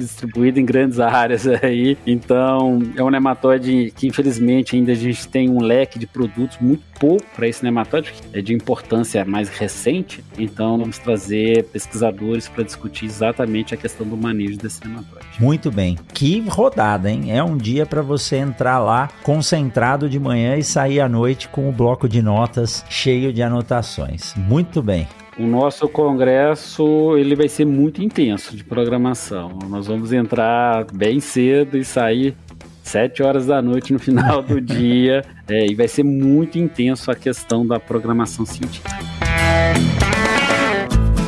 distribuído 0.00 0.60
em 0.60 0.64
grandes 0.64 1.00
áreas 1.00 1.46
aí. 1.46 1.96
Então, 2.06 2.80
é 2.96 3.02
um 3.02 3.10
nematóide 3.10 3.92
que 3.96 4.06
infelizmente 4.06 4.76
ainda 4.76 4.92
a 4.92 4.96
gente 4.96 5.28
tem 5.28 5.48
um 5.48 5.60
leque 5.60 5.98
de 5.98 6.06
produtos 6.06 6.58
muito 6.60 6.82
pouco 6.98 7.24
para 7.34 7.48
esse 7.48 7.64
nematóide, 7.64 8.12
é 8.32 8.40
de 8.40 8.54
importância 8.54 9.24
mais 9.24 9.48
recente. 9.48 10.24
Então, 10.38 10.78
vamos 10.78 10.98
trazer 10.98 11.64
pesquisadores 11.64 12.48
para 12.48 12.62
discutir 12.62 13.06
exatamente 13.06 13.74
a 13.74 13.76
questão 13.76 14.06
do 14.06 14.16
manejo 14.16 14.56
desse 14.56 14.86
nematóide. 14.86 15.26
Muito 15.40 15.70
bem. 15.70 15.98
Que 16.14 16.40
rodada, 16.48 17.10
hein? 17.10 17.36
É 17.36 17.42
um 17.42 17.56
dia 17.56 17.84
para 17.84 18.02
você 18.02 18.36
entrar 18.36 18.78
lá 18.78 19.08
concentrado 19.22 20.08
de 20.08 20.18
manhã 20.18 20.56
e 20.56 20.62
sair 20.62 21.00
à 21.00 21.08
noite 21.08 21.48
com 21.48 21.68
o 21.68 21.72
bloco 21.72 22.08
de 22.08 22.22
notas 22.22 22.84
cheio 22.88 23.32
de 23.32 23.42
anotações. 23.42 24.34
Muito 24.36 24.82
bem. 24.82 25.08
O 25.38 25.44
nosso 25.44 25.88
congresso 25.88 27.16
ele 27.16 27.34
vai 27.34 27.48
ser 27.48 27.64
muito 27.64 28.02
intenso 28.02 28.54
de 28.54 28.62
programação. 28.62 29.58
Nós 29.68 29.86
vamos 29.86 30.12
entrar 30.12 30.84
bem 30.92 31.20
cedo 31.20 31.78
e 31.78 31.84
sair 31.84 32.36
sete 32.82 33.22
horas 33.22 33.46
da 33.46 33.62
noite 33.62 33.92
no 33.92 33.98
final 33.98 34.42
do 34.42 34.60
dia. 34.60 35.24
É, 35.48 35.66
e 35.66 35.74
vai 35.74 35.88
ser 35.88 36.02
muito 36.02 36.58
intenso 36.58 37.10
a 37.10 37.14
questão 37.14 37.66
da 37.66 37.80
programação 37.80 38.44
científica. 38.44 39.31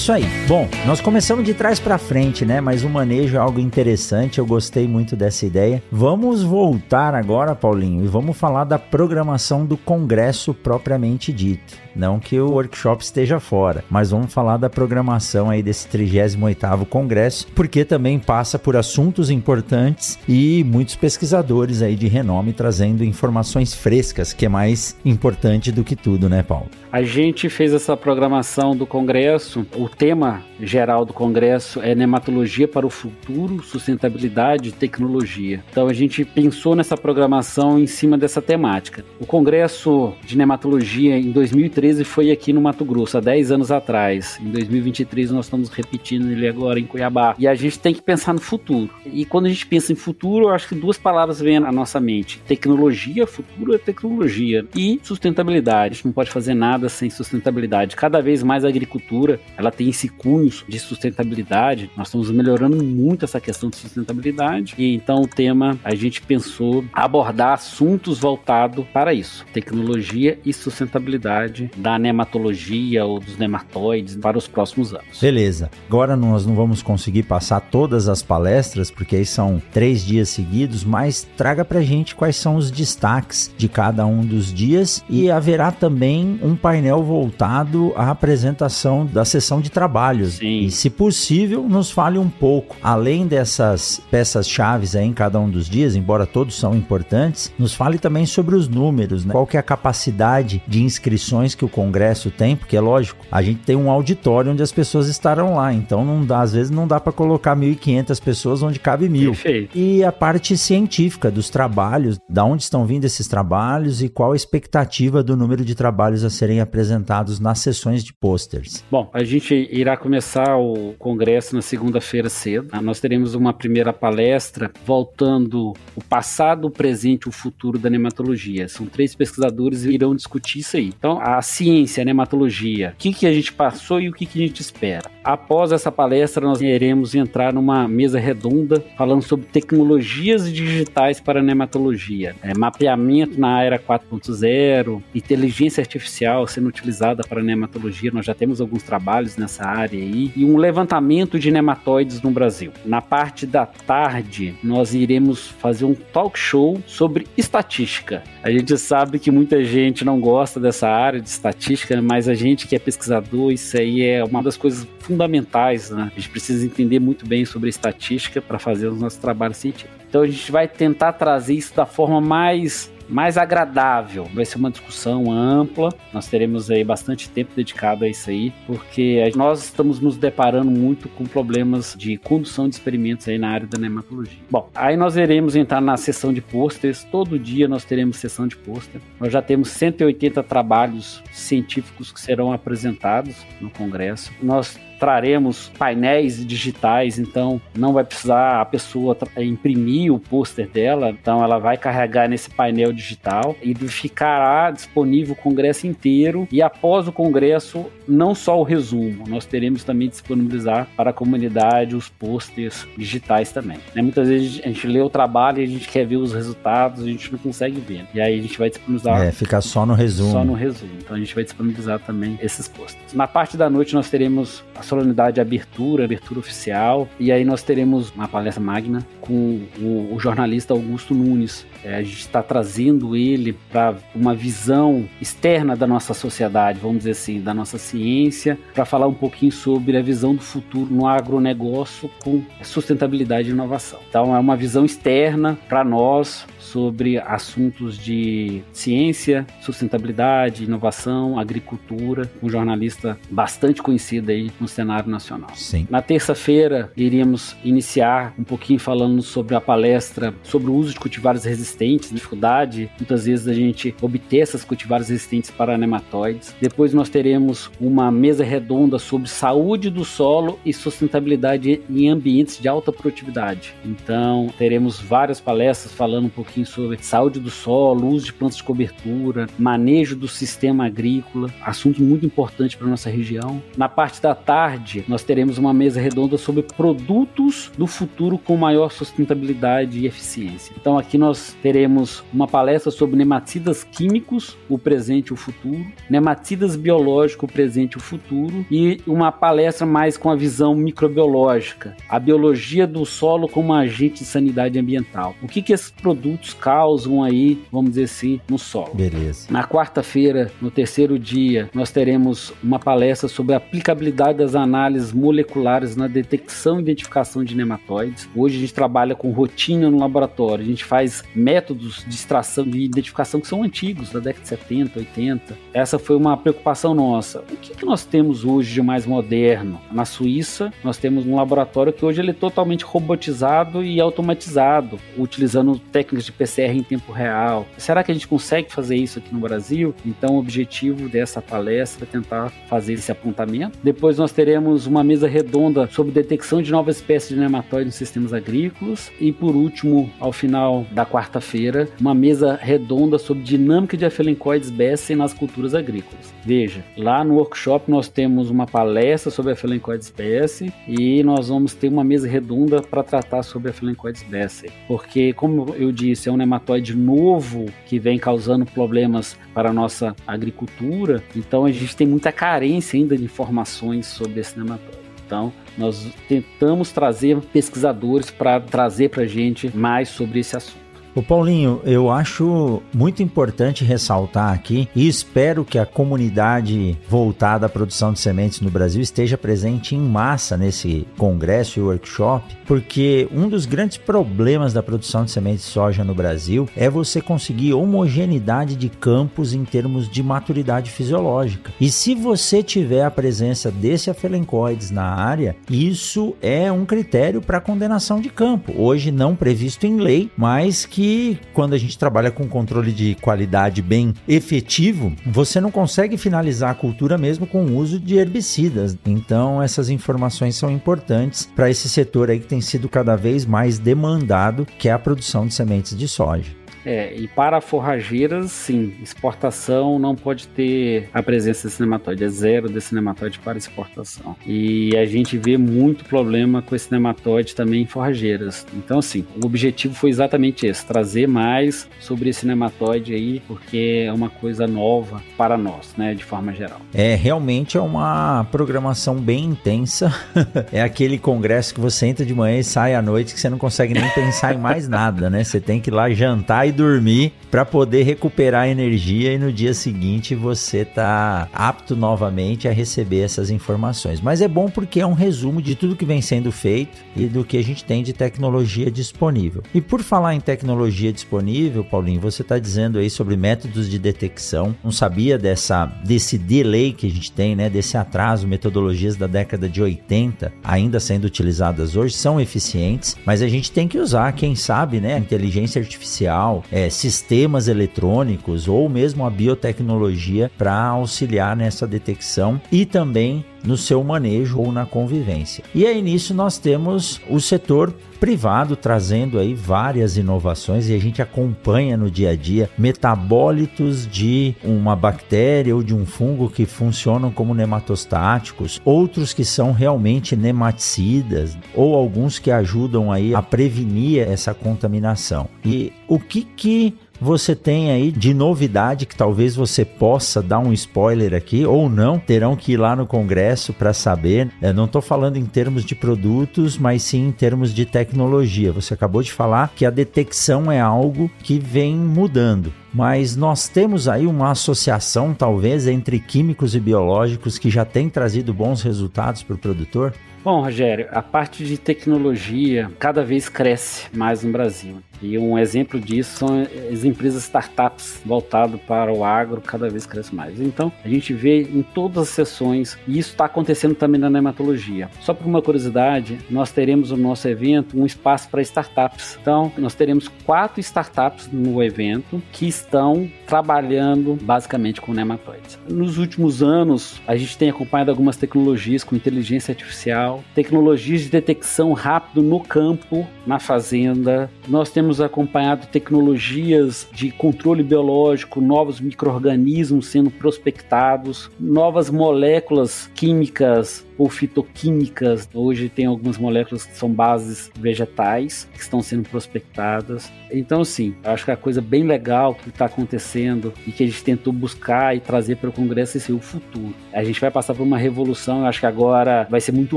Isso 0.00 0.12
aí. 0.12 0.24
Bom, 0.48 0.66
nós 0.86 0.98
começamos 0.98 1.44
de 1.44 1.52
trás 1.52 1.78
para 1.78 1.98
frente, 1.98 2.46
né? 2.46 2.58
Mas 2.58 2.82
o 2.82 2.88
manejo 2.88 3.36
é 3.36 3.38
algo 3.38 3.60
interessante, 3.60 4.38
eu 4.38 4.46
gostei 4.46 4.88
muito 4.88 5.14
dessa 5.14 5.44
ideia. 5.44 5.82
Vamos 5.92 6.42
voltar 6.42 7.14
agora, 7.14 7.54
Paulinho, 7.54 8.02
e 8.02 8.08
vamos 8.08 8.34
falar 8.34 8.64
da 8.64 8.78
programação 8.78 9.66
do 9.66 9.76
congresso 9.76 10.54
propriamente 10.54 11.30
dito. 11.34 11.74
Não 11.94 12.18
que 12.18 12.40
o 12.40 12.52
workshop 12.52 13.02
esteja 13.02 13.38
fora, 13.38 13.84
mas 13.90 14.10
vamos 14.10 14.32
falar 14.32 14.56
da 14.56 14.70
programação 14.70 15.50
aí 15.50 15.62
desse 15.62 15.86
38º 15.88 16.86
congresso, 16.86 17.46
porque 17.54 17.84
também 17.84 18.18
passa 18.18 18.58
por 18.58 18.76
assuntos 18.76 19.28
importantes 19.28 20.18
e 20.26 20.64
muitos 20.64 20.94
pesquisadores 20.94 21.82
aí 21.82 21.96
de 21.96 22.08
renome 22.08 22.54
trazendo 22.54 23.04
informações 23.04 23.74
frescas, 23.74 24.32
que 24.32 24.46
é 24.46 24.48
mais 24.48 24.96
importante 25.04 25.70
do 25.70 25.84
que 25.84 25.96
tudo, 25.96 26.28
né, 26.28 26.42
Paulo? 26.42 26.68
A 26.92 27.02
gente 27.02 27.48
fez 27.48 27.74
essa 27.74 27.96
programação 27.96 28.74
do 28.74 28.86
congresso. 28.86 29.66
O 29.76 29.89
tema 29.96 30.42
geral 30.60 31.04
do 31.04 31.12
congresso 31.12 31.80
é 31.82 31.94
nematologia 31.94 32.68
para 32.68 32.86
o 32.86 32.90
futuro, 32.90 33.62
sustentabilidade 33.62 34.68
e 34.68 34.72
tecnologia. 34.72 35.62
Então 35.70 35.88
a 35.88 35.92
gente 35.92 36.24
pensou 36.24 36.74
nessa 36.74 36.96
programação 36.96 37.78
em 37.78 37.86
cima 37.86 38.16
dessa 38.18 38.42
temática. 38.42 39.04
O 39.18 39.26
congresso 39.26 40.12
de 40.24 40.36
nematologia 40.36 41.16
em 41.18 41.30
2013 41.30 42.04
foi 42.04 42.30
aqui 42.30 42.52
no 42.52 42.60
Mato 42.60 42.84
Grosso, 42.84 43.18
há 43.18 43.20
10 43.20 43.52
anos 43.52 43.70
atrás. 43.70 44.38
Em 44.40 44.50
2023 44.50 45.30
nós 45.30 45.46
estamos 45.46 45.68
repetindo 45.68 46.30
ele 46.30 46.48
agora 46.48 46.78
em 46.78 46.84
Cuiabá. 46.84 47.34
E 47.38 47.46
a 47.46 47.54
gente 47.54 47.78
tem 47.78 47.94
que 47.94 48.02
pensar 48.02 48.32
no 48.32 48.40
futuro. 48.40 48.90
E 49.04 49.24
quando 49.24 49.46
a 49.46 49.48
gente 49.48 49.66
pensa 49.66 49.92
em 49.92 49.96
futuro, 49.96 50.46
eu 50.46 50.50
acho 50.50 50.68
que 50.68 50.74
duas 50.74 50.98
palavras 50.98 51.40
vêm 51.40 51.56
à 51.58 51.72
nossa 51.72 52.00
mente: 52.00 52.40
tecnologia, 52.46 53.26
futuro 53.26 53.74
é 53.74 53.78
tecnologia 53.78 54.64
e 54.74 55.00
sustentabilidade. 55.02 55.92
A 55.92 55.94
gente 55.96 56.06
não 56.06 56.12
pode 56.12 56.30
fazer 56.30 56.54
nada 56.54 56.88
sem 56.88 57.10
sustentabilidade. 57.10 57.96
Cada 57.96 58.20
vez 58.20 58.42
mais 58.42 58.64
a 58.64 58.68
agricultura, 58.68 59.40
ela 59.56 59.70
tem 59.80 59.88
esse 59.88 60.10
cunho 60.10 60.52
de 60.68 60.78
sustentabilidade. 60.78 61.90
Nós 61.96 62.08
estamos 62.08 62.30
melhorando 62.30 62.84
muito 62.84 63.24
essa 63.24 63.40
questão 63.40 63.70
de 63.70 63.76
sustentabilidade 63.76 64.74
e 64.76 64.94
então 64.94 65.22
o 65.22 65.26
tema 65.26 65.78
a 65.82 65.94
gente 65.94 66.20
pensou 66.20 66.84
abordar 66.92 67.54
assuntos 67.54 68.18
voltados 68.18 68.84
para 68.92 69.14
isso, 69.14 69.46
tecnologia 69.54 70.38
e 70.44 70.52
sustentabilidade 70.52 71.70
da 71.78 71.98
nematologia 71.98 73.06
ou 73.06 73.18
dos 73.18 73.38
nematóides 73.38 74.16
para 74.16 74.36
os 74.36 74.46
próximos 74.46 74.92
anos. 74.92 75.18
Beleza. 75.18 75.70
Agora 75.88 76.14
nós 76.14 76.44
não 76.44 76.54
vamos 76.54 76.82
conseguir 76.82 77.22
passar 77.22 77.60
todas 77.60 78.06
as 78.06 78.22
palestras 78.22 78.90
porque 78.90 79.16
aí 79.16 79.24
são 79.24 79.62
três 79.72 80.04
dias 80.04 80.28
seguidos, 80.28 80.84
mas 80.84 81.26
traga 81.38 81.64
para 81.64 81.80
gente 81.80 82.14
quais 82.14 82.36
são 82.36 82.56
os 82.56 82.70
destaques 82.70 83.50
de 83.56 83.66
cada 83.66 84.04
um 84.04 84.20
dos 84.20 84.52
dias 84.52 85.02
e 85.08 85.30
haverá 85.30 85.72
também 85.72 86.38
um 86.42 86.54
painel 86.54 87.02
voltado 87.02 87.94
à 87.96 88.10
apresentação 88.10 89.06
da 89.06 89.24
sessão 89.24 89.58
de 89.58 89.69
trabalhos. 89.70 90.34
Sim. 90.34 90.60
E, 90.60 90.70
se 90.70 90.90
possível, 90.90 91.68
nos 91.68 91.90
fale 91.90 92.18
um 92.18 92.28
pouco, 92.28 92.76
além 92.82 93.26
dessas 93.26 94.00
peças-chave 94.10 94.80
em 94.98 95.12
cada 95.12 95.38
um 95.38 95.48
dos 95.48 95.68
dias, 95.68 95.94
embora 95.94 96.26
todos 96.26 96.58
são 96.58 96.74
importantes, 96.74 97.52
nos 97.58 97.74
fale 97.74 97.98
também 97.98 98.24
sobre 98.24 98.54
os 98.54 98.66
números, 98.68 99.24
né? 99.24 99.32
qual 99.32 99.46
que 99.46 99.56
é 99.56 99.60
a 99.60 99.62
capacidade 99.62 100.62
de 100.66 100.82
inscrições 100.82 101.54
que 101.54 101.64
o 101.64 101.68
Congresso 101.68 102.30
tem, 102.30 102.56
porque 102.56 102.76
é 102.76 102.80
lógico, 102.80 103.24
a 103.30 103.42
gente 103.42 103.60
tem 103.60 103.76
um 103.76 103.90
auditório 103.90 104.52
onde 104.52 104.62
as 104.62 104.72
pessoas 104.72 105.08
estarão 105.08 105.56
lá, 105.56 105.72
então 105.72 106.04
não 106.04 106.24
dá, 106.24 106.40
às 106.40 106.52
vezes 106.52 106.70
não 106.70 106.86
dá 106.86 106.98
para 106.98 107.12
colocar 107.12 107.56
1.500 107.56 108.22
pessoas 108.22 108.62
onde 108.62 108.78
cabe 108.78 109.08
mil. 109.08 109.32
Perfeito. 109.32 109.76
E 109.76 110.02
a 110.02 110.12
parte 110.12 110.56
científica 110.56 111.30
dos 111.30 111.50
trabalhos, 111.50 112.18
da 112.28 112.44
onde 112.44 112.62
estão 112.62 112.86
vindo 112.86 113.04
esses 113.04 113.28
trabalhos 113.28 114.02
e 114.02 114.08
qual 114.08 114.32
a 114.32 114.36
expectativa 114.36 115.22
do 115.22 115.36
número 115.36 115.64
de 115.64 115.74
trabalhos 115.74 116.24
a 116.24 116.30
serem 116.30 116.60
apresentados 116.60 117.38
nas 117.38 117.58
sessões 117.58 118.02
de 118.02 118.12
posters? 118.12 118.84
Bom, 118.90 119.10
a 119.12 119.22
gente 119.24 119.59
irá 119.70 119.96
começar 119.96 120.56
o 120.56 120.94
congresso 120.98 121.54
na 121.54 121.62
segunda-feira 121.62 122.28
cedo. 122.28 122.68
Ah, 122.72 122.80
nós 122.80 123.00
teremos 123.00 123.34
uma 123.34 123.52
primeira 123.52 123.92
palestra 123.92 124.70
voltando 124.84 125.72
o 125.94 126.02
passado, 126.02 126.66
o 126.66 126.70
presente 126.70 127.24
e 127.24 127.28
o 127.28 127.32
futuro 127.32 127.78
da 127.78 127.90
nematologia. 127.90 128.68
São 128.68 128.86
três 128.86 129.14
pesquisadores 129.14 129.84
que 129.84 129.90
irão 129.90 130.14
discutir 130.14 130.60
isso 130.60 130.76
aí. 130.76 130.86
Então, 130.86 131.20
a 131.20 131.40
ciência, 131.42 132.02
a 132.02 132.04
nematologia, 132.04 132.94
o 132.94 132.98
que, 132.98 133.12
que 133.12 133.26
a 133.26 133.32
gente 133.32 133.52
passou 133.52 134.00
e 134.00 134.08
o 134.08 134.12
que, 134.12 134.26
que 134.26 134.42
a 134.42 134.46
gente 134.46 134.60
espera. 134.60 135.10
Após 135.22 135.72
essa 135.72 135.92
palestra, 135.92 136.44
nós 136.46 136.60
iremos 136.60 137.14
entrar 137.14 137.52
numa 137.52 137.86
mesa 137.86 138.18
redonda 138.18 138.82
falando 138.96 139.22
sobre 139.22 139.46
tecnologias 139.46 140.50
digitais 140.50 141.20
para 141.20 141.42
nematologia, 141.42 142.34
é, 142.42 142.56
mapeamento 142.56 143.38
na 143.38 143.62
era 143.62 143.78
4.0, 143.78 145.02
inteligência 145.14 145.80
artificial 145.80 146.46
sendo 146.46 146.68
utilizada 146.68 147.22
para 147.28 147.42
nematologia. 147.42 148.10
Nós 148.12 148.24
já 148.24 148.34
temos 148.34 148.60
alguns 148.60 148.82
trabalhos 148.82 149.36
nessa 149.36 149.49
área 149.58 149.98
aí 149.98 150.30
e 150.36 150.44
um 150.44 150.56
levantamento 150.56 151.38
de 151.38 151.50
nematóides 151.50 152.20
no 152.22 152.30
Brasil. 152.30 152.72
Na 152.84 153.00
parte 153.00 153.46
da 153.46 153.66
tarde, 153.66 154.54
nós 154.62 154.94
iremos 154.94 155.48
fazer 155.48 155.84
um 155.84 155.94
talk 155.94 156.38
show 156.38 156.80
sobre 156.86 157.26
estatística. 157.36 158.22
A 158.42 158.50
gente 158.50 158.76
sabe 158.78 159.18
que 159.18 159.30
muita 159.30 159.64
gente 159.64 160.04
não 160.04 160.20
gosta 160.20 160.60
dessa 160.60 160.88
área 160.88 161.20
de 161.20 161.28
estatística, 161.28 162.00
mas 162.00 162.28
a 162.28 162.34
gente 162.34 162.66
que 162.66 162.76
é 162.76 162.78
pesquisador, 162.78 163.52
isso 163.52 163.76
aí 163.76 164.02
é 164.02 164.22
uma 164.24 164.42
das 164.42 164.56
coisas 164.56 164.86
fundamentais, 165.00 165.90
né? 165.90 166.10
A 166.12 166.14
gente 166.14 166.28
precisa 166.28 166.64
entender 166.64 167.00
muito 167.00 167.26
bem 167.26 167.44
sobre 167.44 167.68
estatística 167.68 168.40
para 168.40 168.58
fazer 168.58 168.88
os 168.88 169.00
nossos 169.00 169.18
trabalhos 169.18 169.56
científicos. 169.56 170.00
Então 170.08 170.22
a 170.22 170.26
gente 170.26 170.50
vai 170.50 170.66
tentar 170.66 171.12
trazer 171.12 171.54
isso 171.54 171.74
da 171.74 171.86
forma 171.86 172.20
mais 172.20 172.90
mais 173.10 173.36
agradável. 173.36 174.28
Vai 174.32 174.44
ser 174.44 174.56
uma 174.56 174.70
discussão 174.70 175.30
ampla. 175.30 175.92
Nós 176.12 176.28
teremos 176.28 176.70
aí 176.70 176.84
bastante 176.84 177.28
tempo 177.28 177.52
dedicado 177.54 178.04
a 178.04 178.08
isso 178.08 178.30
aí, 178.30 178.52
porque 178.66 179.30
nós 179.34 179.64
estamos 179.64 180.00
nos 180.00 180.16
deparando 180.16 180.70
muito 180.70 181.08
com 181.08 181.24
problemas 181.24 181.94
de 181.98 182.16
condução 182.16 182.68
de 182.68 182.74
experimentos 182.74 183.28
aí 183.28 183.38
na 183.38 183.50
área 183.50 183.66
da 183.66 183.78
nematologia. 183.78 184.38
Bom, 184.50 184.68
aí 184.74 184.96
nós 184.96 185.16
iremos 185.16 185.56
entrar 185.56 185.80
na 185.80 185.96
sessão 185.96 186.32
de 186.32 186.40
pôsteres. 186.40 187.04
Todo 187.04 187.38
dia 187.38 187.68
nós 187.68 187.84
teremos 187.84 188.16
sessão 188.16 188.46
de 188.46 188.56
pôster. 188.56 189.00
Nós 189.18 189.32
já 189.32 189.42
temos 189.42 189.70
180 189.70 190.42
trabalhos 190.42 191.22
científicos 191.32 192.12
que 192.12 192.20
serão 192.20 192.52
apresentados 192.52 193.36
no 193.60 193.70
congresso. 193.70 194.32
Nós 194.42 194.78
traremos 195.00 195.72
painéis 195.78 196.46
digitais, 196.46 197.18
então 197.18 197.60
não 197.74 197.94
vai 197.94 198.04
precisar 198.04 198.60
a 198.60 198.64
pessoa 198.66 199.16
imprimir 199.38 200.12
o 200.12 200.20
pôster 200.20 200.68
dela, 200.68 201.10
então 201.10 201.42
ela 201.42 201.58
vai 201.58 201.78
carregar 201.78 202.28
nesse 202.28 202.50
painel 202.50 202.92
digital 203.00 203.56
e 203.62 203.74
ficará 203.74 204.70
disponível 204.70 205.32
o 205.32 205.36
congresso 205.36 205.86
inteiro 205.86 206.46
e 206.52 206.62
após 206.62 207.08
o 207.08 207.12
congresso 207.12 207.86
não 208.06 208.34
só 208.34 208.58
o 208.58 208.62
resumo, 208.62 209.24
nós 209.28 209.46
teremos 209.46 209.84
também 209.84 210.08
disponibilizar 210.08 210.88
para 210.96 211.10
a 211.10 211.12
comunidade 211.12 211.94
os 211.96 212.08
posters 212.08 212.86
digitais 212.96 213.52
também. 213.52 213.78
Né? 213.94 214.02
Muitas 214.02 214.28
vezes 214.28 214.60
a 214.64 214.68
gente 214.68 214.86
lê 214.86 215.00
o 215.00 215.08
trabalho 215.08 215.60
e 215.60 215.64
a 215.64 215.66
gente 215.66 215.88
quer 215.88 216.06
ver 216.06 216.16
os 216.16 216.32
resultados, 216.32 217.02
a 217.02 217.06
gente 217.06 217.30
não 217.32 217.38
consegue 217.38 217.80
ver. 217.80 218.06
E 218.12 218.20
aí 218.20 218.38
a 218.38 218.42
gente 218.42 218.58
vai 218.58 218.68
disponibilizar. 218.68 219.22
É, 219.22 219.32
ficar 219.32 219.60
só 219.60 219.86
no 219.86 219.94
resumo. 219.94 220.32
Só 220.32 220.44
no 220.44 220.54
resumo. 220.54 220.92
Então 220.98 221.16
a 221.16 221.18
gente 221.18 221.34
vai 221.34 221.44
disponibilizar 221.44 222.00
também 222.00 222.38
esses 222.42 222.68
posters. 222.68 223.14
Na 223.14 223.26
parte 223.26 223.56
da 223.56 223.70
noite 223.70 223.94
nós 223.94 224.10
teremos 224.10 224.62
a 224.74 224.82
solenidade 224.82 225.36
de 225.36 225.40
abertura, 225.40 226.04
abertura 226.04 226.40
oficial, 226.40 227.08
e 227.18 227.30
aí 227.30 227.44
nós 227.44 227.62
teremos 227.62 228.10
uma 228.10 228.28
palestra 228.28 228.62
magna 228.62 229.06
com 229.20 229.60
o, 229.78 230.14
o 230.14 230.18
jornalista 230.18 230.74
Augusto 230.74 231.14
Nunes. 231.14 231.66
É, 231.84 231.96
a 231.96 232.02
gente 232.02 232.20
está 232.20 232.42
trazendo 232.42 232.89
ele 233.14 233.52
para 233.70 233.96
uma 234.14 234.34
visão 234.34 235.08
externa 235.20 235.76
da 235.76 235.86
nossa 235.86 236.14
sociedade, 236.14 236.78
vamos 236.80 236.98
dizer 236.98 237.12
assim, 237.12 237.40
da 237.40 237.54
nossa 237.54 237.78
ciência, 237.78 238.58
para 238.74 238.84
falar 238.84 239.06
um 239.06 239.14
pouquinho 239.14 239.52
sobre 239.52 239.96
a 239.96 240.02
visão 240.02 240.34
do 240.34 240.42
futuro 240.42 240.92
no 240.92 241.06
agronegócio 241.06 242.10
com 242.22 242.42
sustentabilidade 242.62 243.48
e 243.48 243.52
inovação. 243.52 244.00
Então 244.08 244.34
é 244.34 244.38
uma 244.38 244.56
visão 244.56 244.84
externa 244.84 245.58
para 245.68 245.84
nós 245.84 246.46
sobre 246.70 247.18
assuntos 247.18 247.98
de 247.98 248.62
ciência, 248.72 249.46
sustentabilidade, 249.60 250.64
inovação, 250.64 251.38
agricultura, 251.38 252.30
um 252.42 252.48
jornalista 252.48 253.18
bastante 253.30 253.82
conhecido 253.82 254.30
aí 254.30 254.50
no 254.60 254.68
cenário 254.68 255.10
nacional. 255.10 255.50
Sim. 255.54 255.86
Na 255.90 256.00
terça-feira 256.00 256.92
iríamos 256.96 257.56
iniciar 257.64 258.34
um 258.38 258.44
pouquinho 258.44 258.78
falando 258.78 259.20
sobre 259.22 259.54
a 259.54 259.60
palestra 259.60 260.34
sobre 260.42 260.70
o 260.70 260.74
uso 260.74 260.92
de 260.92 261.00
cultivares 261.00 261.44
resistentes, 261.44 262.10
dificuldade 262.10 262.90
muitas 262.98 263.26
vezes 263.26 263.48
a 263.48 263.52
gente 263.52 263.94
obter 264.00 264.38
essas 264.38 264.64
cultivares 264.64 265.08
resistentes 265.08 265.50
para 265.50 265.76
nematóides. 265.76 266.54
Depois 266.60 266.94
nós 266.94 267.08
teremos 267.08 267.70
uma 267.80 268.10
mesa 268.10 268.44
redonda 268.44 268.98
sobre 268.98 269.28
saúde 269.28 269.90
do 269.90 270.04
solo 270.04 270.58
e 270.64 270.72
sustentabilidade 270.72 271.82
em 271.90 272.08
ambientes 272.08 272.58
de 272.58 272.68
alta 272.68 272.92
produtividade. 272.92 273.74
Então 273.84 274.52
teremos 274.56 275.00
várias 275.00 275.40
palestras 275.40 275.92
falando 275.92 276.26
um 276.26 276.30
pouquinho 276.30 276.59
pouquinho 276.60 276.66
sobre 276.66 277.02
saúde 277.02 277.40
do 277.40 277.50
solo, 277.50 278.08
uso 278.08 278.26
de 278.26 278.32
plantas 278.32 278.56
de 278.56 278.62
cobertura, 278.62 279.46
manejo 279.58 280.16
do 280.16 280.28
sistema 280.28 280.86
agrícola, 280.86 281.50
assunto 281.62 282.02
muito 282.02 282.26
importante 282.26 282.76
para 282.76 282.86
nossa 282.86 283.10
região. 283.10 283.62
Na 283.76 283.88
parte 283.88 284.20
da 284.20 284.34
tarde, 284.34 285.04
nós 285.08 285.22
teremos 285.22 285.58
uma 285.58 285.72
mesa 285.72 286.00
redonda 286.00 286.36
sobre 286.36 286.62
produtos 286.62 287.70
do 287.76 287.86
futuro 287.86 288.38
com 288.38 288.56
maior 288.56 288.90
sustentabilidade 288.90 289.98
e 289.98 290.06
eficiência. 290.06 290.74
Então 290.78 290.98
aqui 290.98 291.16
nós 291.16 291.56
teremos 291.62 292.22
uma 292.32 292.46
palestra 292.46 292.90
sobre 292.90 293.16
nematicidas 293.16 293.84
químicos, 293.84 294.56
o 294.68 294.78
presente 294.78 295.28
e 295.28 295.32
o 295.32 295.36
futuro, 295.36 295.84
nematicidas 296.08 296.76
biológicos, 296.76 297.48
o 297.48 297.52
presente 297.52 297.94
e 297.94 297.96
o 297.96 298.00
futuro, 298.00 298.66
e 298.70 299.00
uma 299.06 299.32
palestra 299.32 299.86
mais 299.86 300.16
com 300.16 300.30
a 300.30 300.36
visão 300.36 300.74
microbiológica, 300.74 301.96
a 302.08 302.18
biologia 302.18 302.86
do 302.86 303.04
solo 303.04 303.48
como 303.48 303.72
agente 303.72 304.20
de 304.20 304.24
sanidade 304.24 304.78
ambiental. 304.78 305.34
O 305.42 305.48
que, 305.48 305.62
que 305.62 305.72
esses 305.72 305.90
produtos 305.90 306.39
causam 306.48 307.22
aí, 307.22 307.62
vamos 307.70 307.90
dizer 307.90 308.04
assim, 308.04 308.40
no 308.48 308.58
solo. 308.58 308.94
Beleza. 308.94 309.46
Na 309.50 309.64
quarta-feira, 309.64 310.50
no 310.60 310.70
terceiro 310.70 311.18
dia, 311.18 311.68
nós 311.74 311.90
teremos 311.90 312.52
uma 312.62 312.78
palestra 312.78 313.28
sobre 313.28 313.54
a 313.54 313.58
aplicabilidade 313.58 314.38
das 314.38 314.54
análises 314.54 315.12
moleculares 315.12 315.96
na 315.96 316.06
detecção 316.06 316.78
e 316.78 316.82
identificação 316.82 317.44
de 317.44 317.54
nematóides. 317.54 318.28
Hoje 318.34 318.56
a 318.56 318.60
gente 318.60 318.74
trabalha 318.74 319.14
com 319.14 319.30
rotina 319.30 319.90
no 319.90 319.98
laboratório, 319.98 320.64
a 320.64 320.68
gente 320.68 320.84
faz 320.84 321.22
métodos 321.34 322.04
de 322.06 322.14
extração 322.14 322.64
de 322.64 322.80
identificação 322.80 323.40
que 323.40 323.46
são 323.46 323.62
antigos, 323.62 324.10
da 324.10 324.20
década 324.20 324.42
de 324.42 324.48
70, 324.48 324.98
80. 324.98 325.58
Essa 325.72 325.98
foi 325.98 326.16
uma 326.16 326.36
preocupação 326.36 326.94
nossa. 326.94 327.40
O 327.40 327.56
que, 327.56 327.74
que 327.74 327.84
nós 327.84 328.04
temos 328.04 328.44
hoje 328.44 328.72
de 328.72 328.82
mais 328.82 329.06
moderno? 329.06 329.80
Na 329.92 330.04
Suíça, 330.04 330.72
nós 330.82 330.96
temos 330.96 331.26
um 331.26 331.36
laboratório 331.36 331.92
que 331.92 332.04
hoje 332.04 332.20
ele 332.20 332.30
é 332.30 332.34
totalmente 332.34 332.84
robotizado 332.84 333.82
e 333.84 334.00
automatizado, 334.00 334.98
utilizando 335.16 335.78
técnicas 335.78 336.24
de 336.24 336.29
PCR 336.32 336.76
em 336.76 336.82
tempo 336.82 337.12
real. 337.12 337.66
Será 337.76 338.02
que 338.02 338.10
a 338.10 338.14
gente 338.14 338.28
consegue 338.28 338.72
fazer 338.72 338.96
isso 338.96 339.18
aqui 339.18 339.32
no 339.32 339.40
Brasil? 339.40 339.94
Então, 340.04 340.34
o 340.34 340.38
objetivo 340.38 341.08
dessa 341.08 341.40
palestra 341.40 342.04
é 342.04 342.06
tentar 342.06 342.50
fazer 342.68 342.94
esse 342.94 343.10
apontamento. 343.10 343.78
Depois, 343.82 344.18
nós 344.18 344.32
teremos 344.32 344.86
uma 344.86 345.02
mesa 345.02 345.28
redonda 345.28 345.88
sobre 345.88 346.12
detecção 346.12 346.62
de 346.62 346.70
novas 346.70 346.96
espécies 346.96 347.30
de 347.30 347.36
nematóides 347.36 347.86
nos 347.86 347.94
sistemas 347.94 348.32
agrícolas. 348.32 349.10
E, 349.20 349.32
por 349.32 349.54
último, 349.56 350.10
ao 350.18 350.32
final 350.32 350.84
da 350.92 351.06
quarta-feira, 351.06 351.88
uma 352.00 352.14
mesa 352.14 352.58
redonda 352.60 353.18
sobre 353.18 353.42
dinâmica 353.42 353.96
de 353.96 354.04
afelencoides 354.04 354.70
Bessie 354.70 355.16
nas 355.16 355.32
culturas 355.32 355.74
agrícolas. 355.74 356.32
Veja, 356.44 356.84
lá 356.96 357.22
no 357.22 357.34
workshop 357.34 357.90
nós 357.90 358.08
temos 358.08 358.50
uma 358.50 358.66
palestra 358.66 359.30
sobre 359.30 359.52
afelencoides 359.52 360.10
Bessie 360.10 360.72
e 360.86 361.22
nós 361.22 361.48
vamos 361.48 361.74
ter 361.74 361.88
uma 361.88 362.04
mesa 362.04 362.28
redonda 362.28 362.82
para 362.82 363.02
tratar 363.02 363.42
sobre 363.42 363.70
afelencoides 363.70 364.22
Bessie. 364.22 364.70
Porque, 364.88 365.32
como 365.32 365.74
eu 365.74 365.92
disse, 365.92 366.19
é 366.28 366.32
um 366.32 366.36
nematóide 366.36 366.96
novo 366.96 367.66
que 367.86 367.98
vem 367.98 368.18
causando 368.18 368.66
problemas 368.66 369.36
para 369.54 369.70
a 369.70 369.72
nossa 369.72 370.14
agricultura, 370.26 371.22
então 371.34 371.64
a 371.64 371.72
gente 371.72 371.96
tem 371.96 372.06
muita 372.06 372.32
carência 372.32 372.98
ainda 372.98 373.16
de 373.16 373.24
informações 373.24 374.06
sobre 374.06 374.40
esse 374.40 374.58
nematóide. 374.58 374.98
Então, 375.26 375.52
nós 375.78 376.08
tentamos 376.28 376.90
trazer 376.90 377.40
pesquisadores 377.52 378.30
para 378.30 378.58
trazer 378.58 379.10
para 379.10 379.22
a 379.22 379.26
gente 379.26 379.74
mais 379.76 380.08
sobre 380.08 380.40
esse 380.40 380.56
assunto. 380.56 380.89
O 381.12 381.22
Paulinho, 381.22 381.80
eu 381.84 382.08
acho 382.08 382.80
muito 382.94 383.20
importante 383.20 383.84
ressaltar 383.84 384.52
aqui 384.52 384.88
e 384.94 385.08
espero 385.08 385.64
que 385.64 385.76
a 385.76 385.84
comunidade 385.84 386.96
voltada 387.08 387.66
à 387.66 387.68
produção 387.68 388.12
de 388.12 388.20
sementes 388.20 388.60
no 388.60 388.70
Brasil 388.70 389.02
esteja 389.02 389.36
presente 389.36 389.96
em 389.96 390.00
massa 390.00 390.56
nesse 390.56 391.04
congresso 391.18 391.80
e 391.80 391.82
workshop, 391.82 392.56
porque 392.64 393.28
um 393.32 393.48
dos 393.48 393.66
grandes 393.66 393.96
problemas 393.96 394.72
da 394.72 394.84
produção 394.84 395.24
de 395.24 395.32
sementes 395.32 395.64
de 395.64 395.72
soja 395.72 396.04
no 396.04 396.14
Brasil 396.14 396.68
é 396.76 396.88
você 396.88 397.20
conseguir 397.20 397.74
homogeneidade 397.74 398.76
de 398.76 398.88
campos 398.88 399.52
em 399.52 399.64
termos 399.64 400.08
de 400.08 400.22
maturidade 400.22 400.92
fisiológica. 400.92 401.72
E 401.80 401.90
se 401.90 402.14
você 402.14 402.62
tiver 402.62 403.02
a 403.04 403.10
presença 403.10 403.68
desse 403.68 404.10
afelencoides 404.10 404.92
na 404.92 405.06
área, 405.06 405.56
isso 405.68 406.36
é 406.40 406.70
um 406.70 406.86
critério 406.86 407.42
para 407.42 407.60
condenação 407.60 408.20
de 408.20 408.28
campo. 408.28 408.72
Hoje 408.76 409.10
não 409.10 409.34
previsto 409.34 409.86
em 409.86 409.96
lei, 409.96 410.30
mas 410.36 410.86
que 410.86 410.99
que 411.00 411.38
quando 411.54 411.72
a 411.72 411.78
gente 411.78 411.98
trabalha 411.98 412.30
com 412.30 412.46
controle 412.46 412.92
de 412.92 413.14
qualidade 413.22 413.80
bem 413.80 414.12
efetivo, 414.28 415.10
você 415.24 415.58
não 415.58 415.70
consegue 415.70 416.18
finalizar 416.18 416.70
a 416.70 416.74
cultura 416.74 417.16
mesmo 417.16 417.46
com 417.46 417.64
o 417.64 417.76
uso 417.78 417.98
de 417.98 418.16
herbicidas. 418.16 418.98
Então, 419.06 419.62
essas 419.62 419.88
informações 419.88 420.56
são 420.56 420.70
importantes 420.70 421.48
para 421.56 421.70
esse 421.70 421.88
setor 421.88 422.28
aí 422.28 422.38
que 422.38 422.46
tem 422.46 422.60
sido 422.60 422.86
cada 422.86 423.16
vez 423.16 423.46
mais 423.46 423.78
demandado, 423.78 424.66
que 424.78 424.90
é 424.90 424.92
a 424.92 424.98
produção 424.98 425.46
de 425.46 425.54
sementes 425.54 425.96
de 425.96 426.06
soja. 426.06 426.59
É, 426.90 427.14
e 427.14 427.28
para 427.28 427.60
forrageiras, 427.60 428.50
sim, 428.50 428.94
exportação 429.00 429.96
não 429.96 430.16
pode 430.16 430.48
ter 430.48 431.08
a 431.14 431.22
presença 431.22 431.68
desse 431.68 431.80
nematóide, 431.80 432.24
é 432.24 432.28
zero 432.28 432.68
desse 432.68 432.92
nematóide 432.92 433.38
para 433.38 433.56
exportação. 433.56 434.34
E 434.44 434.96
a 434.96 435.06
gente 435.06 435.38
vê 435.38 435.56
muito 435.56 436.04
problema 436.04 436.60
com 436.60 436.74
esse 436.74 436.90
nematóide 436.90 437.54
também 437.54 437.82
em 437.82 437.86
forrageiras. 437.86 438.66
Então, 438.74 438.98
assim, 438.98 439.24
o 439.40 439.46
objetivo 439.46 439.94
foi 439.94 440.10
exatamente 440.10 440.66
esse, 440.66 440.84
trazer 440.84 441.28
mais 441.28 441.88
sobre 442.00 442.30
esse 442.30 442.44
nematóide 442.44 443.14
aí, 443.14 443.40
porque 443.46 444.06
é 444.08 444.12
uma 444.12 444.28
coisa 444.28 444.66
nova 444.66 445.22
para 445.38 445.56
nós, 445.56 445.94
né, 445.96 446.12
de 446.12 446.24
forma 446.24 446.52
geral. 446.52 446.80
É, 446.92 447.14
realmente 447.14 447.76
é 447.76 447.80
uma 447.80 448.42
programação 448.50 449.14
bem 449.14 449.44
intensa. 449.44 450.12
é 450.72 450.82
aquele 450.82 451.18
congresso 451.18 451.72
que 451.72 451.80
você 451.80 452.06
entra 452.06 452.26
de 452.26 452.34
manhã 452.34 452.58
e 452.58 452.64
sai 452.64 452.96
à 452.96 453.02
noite 453.02 453.32
que 453.32 453.38
você 453.38 453.48
não 453.48 453.58
consegue 453.58 453.94
nem 453.94 454.08
pensar 454.10 454.52
em 454.56 454.58
mais 454.58 454.88
nada, 454.88 455.30
né? 455.30 455.44
Você 455.44 455.60
tem 455.60 455.80
que 455.80 455.88
ir 455.88 455.94
lá 455.94 456.10
jantar 456.10 456.66
e 456.66 456.79
dormir 456.80 457.32
para 457.50 457.64
poder 457.64 458.04
recuperar 458.04 458.68
energia 458.68 459.32
e 459.32 459.38
no 459.38 459.52
dia 459.52 459.74
seguinte 459.74 460.34
você 460.34 460.84
tá 460.84 461.48
apto 461.52 461.94
novamente 461.94 462.66
a 462.66 462.72
receber 462.72 463.20
essas 463.20 463.50
informações. 463.50 464.20
Mas 464.20 464.40
é 464.40 464.48
bom 464.48 464.70
porque 464.70 465.00
é 465.00 465.06
um 465.06 465.12
resumo 465.12 465.60
de 465.60 465.74
tudo 465.74 465.96
que 465.96 466.04
vem 466.04 466.22
sendo 466.22 466.50
feito 466.50 466.96
e 467.14 467.26
do 467.26 467.44
que 467.44 467.58
a 467.58 467.62
gente 467.62 467.84
tem 467.84 468.02
de 468.02 468.12
tecnologia 468.12 468.90
disponível. 468.90 469.62
E 469.74 469.80
por 469.80 470.02
falar 470.02 470.34
em 470.34 470.40
tecnologia 470.40 471.12
disponível, 471.12 471.84
Paulinho, 471.84 472.20
você 472.20 472.42
está 472.42 472.58
dizendo 472.58 472.98
aí 472.98 473.10
sobre 473.10 473.36
métodos 473.36 473.90
de 473.90 473.98
detecção. 473.98 474.74
Não 474.82 474.92
sabia 474.92 475.36
dessa 475.36 475.86
desse 476.04 476.38
delay 476.38 476.92
que 476.92 477.06
a 477.06 477.10
gente 477.10 477.30
tem, 477.32 477.54
né, 477.54 477.68
desse 477.68 477.96
atraso, 477.96 478.48
metodologias 478.48 479.16
da 479.16 479.26
década 479.26 479.68
de 479.68 479.82
80 479.82 480.52
ainda 480.62 481.00
sendo 481.00 481.24
utilizadas 481.24 481.96
hoje 481.96 482.14
são 482.14 482.40
eficientes, 482.40 483.16
mas 483.26 483.42
a 483.42 483.48
gente 483.48 483.72
tem 483.72 483.88
que 483.88 483.98
usar, 483.98 484.32
quem 484.32 484.54
sabe, 484.54 485.00
né, 485.00 485.18
inteligência 485.18 485.80
artificial, 485.80 486.59
é, 486.70 486.88
sistemas 486.90 487.68
eletrônicos 487.68 488.68
ou 488.68 488.88
mesmo 488.88 489.24
a 489.24 489.30
biotecnologia 489.30 490.50
para 490.56 490.74
auxiliar 490.74 491.56
nessa 491.56 491.86
detecção 491.86 492.60
e 492.70 492.84
também 492.84 493.44
no 493.64 493.76
seu 493.76 494.02
manejo 494.02 494.58
ou 494.58 494.72
na 494.72 494.86
convivência. 494.86 495.64
E 495.74 495.86
aí 495.86 496.00
nisso 496.02 496.34
nós 496.34 496.58
temos 496.58 497.20
o 497.28 497.40
setor 497.40 497.94
privado 498.20 498.76
trazendo 498.76 499.38
aí 499.38 499.54
várias 499.54 500.18
inovações 500.18 500.88
e 500.88 500.94
a 500.94 500.98
gente 500.98 501.22
acompanha 501.22 501.96
no 501.96 502.10
dia 502.10 502.30
a 502.30 502.36
dia 502.36 502.68
metabólitos 502.76 504.06
de 504.06 504.54
uma 504.62 504.94
bactéria 504.94 505.74
ou 505.74 505.82
de 505.82 505.94
um 505.94 506.04
fungo 506.04 506.50
que 506.50 506.66
funcionam 506.66 507.30
como 507.30 507.54
nematostáticos, 507.54 508.80
outros 508.84 509.32
que 509.32 509.44
são 509.44 509.72
realmente 509.72 510.36
nematicidas 510.36 511.56
ou 511.74 511.94
alguns 511.94 512.38
que 512.38 512.50
ajudam 512.50 513.10
aí 513.10 513.34
a 513.34 513.40
prevenir 513.40 514.28
essa 514.28 514.52
contaminação. 514.52 515.48
E 515.64 515.90
o 516.06 516.18
que 516.18 516.42
que 516.44 516.94
você 517.20 517.54
tem 517.54 517.90
aí 517.90 518.10
de 518.10 518.32
novidade 518.32 519.06
que 519.06 519.14
talvez 519.14 519.54
você 519.54 519.84
possa 519.84 520.42
dar 520.42 520.58
um 520.58 520.72
spoiler 520.72 521.34
aqui 521.34 521.66
ou 521.66 521.88
não? 521.88 522.18
Terão 522.18 522.56
que 522.56 522.72
ir 522.72 522.76
lá 522.76 522.96
no 522.96 523.06
congresso 523.06 523.72
para 523.72 523.92
saber. 523.92 524.50
Eu 524.62 524.72
não 524.72 524.86
estou 524.86 525.02
falando 525.02 525.36
em 525.36 525.44
termos 525.44 525.84
de 525.84 525.94
produtos, 525.94 526.78
mas 526.78 527.02
sim 527.02 527.28
em 527.28 527.32
termos 527.32 527.74
de 527.74 527.84
tecnologia. 527.84 528.72
Você 528.72 528.94
acabou 528.94 529.22
de 529.22 529.32
falar 529.32 529.72
que 529.74 529.84
a 529.84 529.90
detecção 529.90 530.72
é 530.72 530.80
algo 530.80 531.30
que 531.42 531.58
vem 531.58 531.94
mudando 531.94 532.72
mas 532.92 533.36
nós 533.36 533.68
temos 533.68 534.08
aí 534.08 534.26
uma 534.26 534.50
associação, 534.50 535.32
talvez, 535.32 535.86
entre 535.86 536.18
químicos 536.18 536.74
e 536.74 536.80
biológicos 536.80 537.56
que 537.56 537.70
já 537.70 537.84
tem 537.84 538.08
trazido 538.08 538.52
bons 538.52 538.82
resultados 538.82 539.44
para 539.44 539.54
o 539.54 539.58
produtor? 539.58 540.12
Bom, 540.42 540.62
Rogério, 540.62 541.06
a 541.10 541.22
parte 541.22 541.64
de 541.64 541.78
tecnologia 541.78 542.90
cada 542.98 543.22
vez 543.22 543.48
cresce 543.48 544.06
mais 544.12 544.42
no 544.42 544.50
Brasil. 544.50 544.96
E 545.22 545.38
um 545.38 545.58
exemplo 545.58 546.00
disso 546.00 546.38
são 546.38 546.66
as 546.92 547.04
empresas 547.04 547.44
startups 547.44 548.20
voltadas 548.24 548.80
para 548.82 549.12
o 549.12 549.24
agro, 549.24 549.60
cada 549.60 549.88
vez 549.88 550.06
cresce 550.06 550.34
mais. 550.34 550.60
Então, 550.60 550.92
a 551.04 551.08
gente 551.08 551.32
vê 551.32 551.62
em 551.62 551.82
todas 551.82 552.22
as 552.24 552.28
sessões, 552.30 552.98
e 553.06 553.18
isso 553.18 553.30
está 553.30 553.44
acontecendo 553.44 553.94
também 553.94 554.20
na 554.20 554.30
nematologia. 554.30 555.10
Só 555.20 555.34
por 555.34 555.46
uma 555.46 555.62
curiosidade, 555.62 556.38
nós 556.50 556.70
teremos 556.72 557.10
no 557.10 557.16
nosso 557.16 557.48
evento 557.48 557.98
um 557.98 558.06
espaço 558.06 558.48
para 558.48 558.62
startups. 558.62 559.38
Então, 559.40 559.72
nós 559.76 559.94
teremos 559.94 560.28
quatro 560.44 560.80
startups 560.80 561.48
no 561.52 561.82
evento 561.82 562.42
que 562.52 562.66
estão 562.66 563.30
trabalhando 563.46 564.38
basicamente 564.42 565.00
com 565.00 565.12
nematóides. 565.12 565.78
Nos 565.88 566.18
últimos 566.18 566.62
anos, 566.62 567.20
a 567.26 567.36
gente 567.36 567.58
tem 567.58 567.70
acompanhado 567.70 568.10
algumas 568.10 568.36
tecnologias 568.36 569.02
com 569.02 569.16
inteligência 569.16 569.72
artificial, 569.72 570.44
tecnologias 570.54 571.22
de 571.22 571.30
detecção 571.30 571.92
rápido 571.92 572.42
no 572.42 572.60
campo, 572.60 573.26
na 573.46 573.58
fazenda. 573.58 574.50
Nós 574.68 574.90
temos 574.90 575.09
temos 575.10 575.20
acompanhado 575.20 575.88
tecnologias 575.88 577.08
de 577.12 577.32
controle 577.32 577.82
biológico, 577.82 578.60
novos 578.60 579.00
micro-organismos 579.00 580.06
sendo 580.06 580.30
prospectados, 580.30 581.50
novas 581.58 582.08
moléculas 582.10 583.10
químicas 583.12 584.06
ou 584.20 584.28
fitoquímicas. 584.28 585.48
Hoje 585.54 585.88
tem 585.88 586.04
algumas 586.04 586.36
moléculas 586.36 586.84
que 586.84 586.94
são 586.94 587.10
bases 587.10 587.70
vegetais 587.74 588.68
que 588.70 588.82
estão 588.82 589.00
sendo 589.00 589.26
prospectadas. 589.26 590.30
Então, 590.52 590.84
sim, 590.84 591.14
acho 591.24 591.46
que 591.46 591.50
a 591.50 591.56
coisa 591.56 591.80
bem 591.80 592.04
legal 592.04 592.54
que 592.54 592.68
está 592.68 592.84
acontecendo 592.84 593.72
e 593.86 593.92
que 593.92 594.04
a 594.04 594.06
gente 594.06 594.22
tentou 594.22 594.52
buscar 594.52 595.16
e 595.16 595.20
trazer 595.20 595.56
para 595.56 595.70
o 595.70 595.72
Congresso 595.72 596.18
é 596.18 596.34
o 596.34 596.38
futuro. 596.38 596.94
A 597.14 597.24
gente 597.24 597.40
vai 597.40 597.50
passar 597.50 597.72
por 597.72 597.82
uma 597.82 597.96
revolução, 597.96 598.60
eu 598.60 598.66
acho 598.66 598.80
que 598.80 598.86
agora 598.86 599.46
vai 599.48 599.60
ser 599.60 599.72
muito 599.72 599.96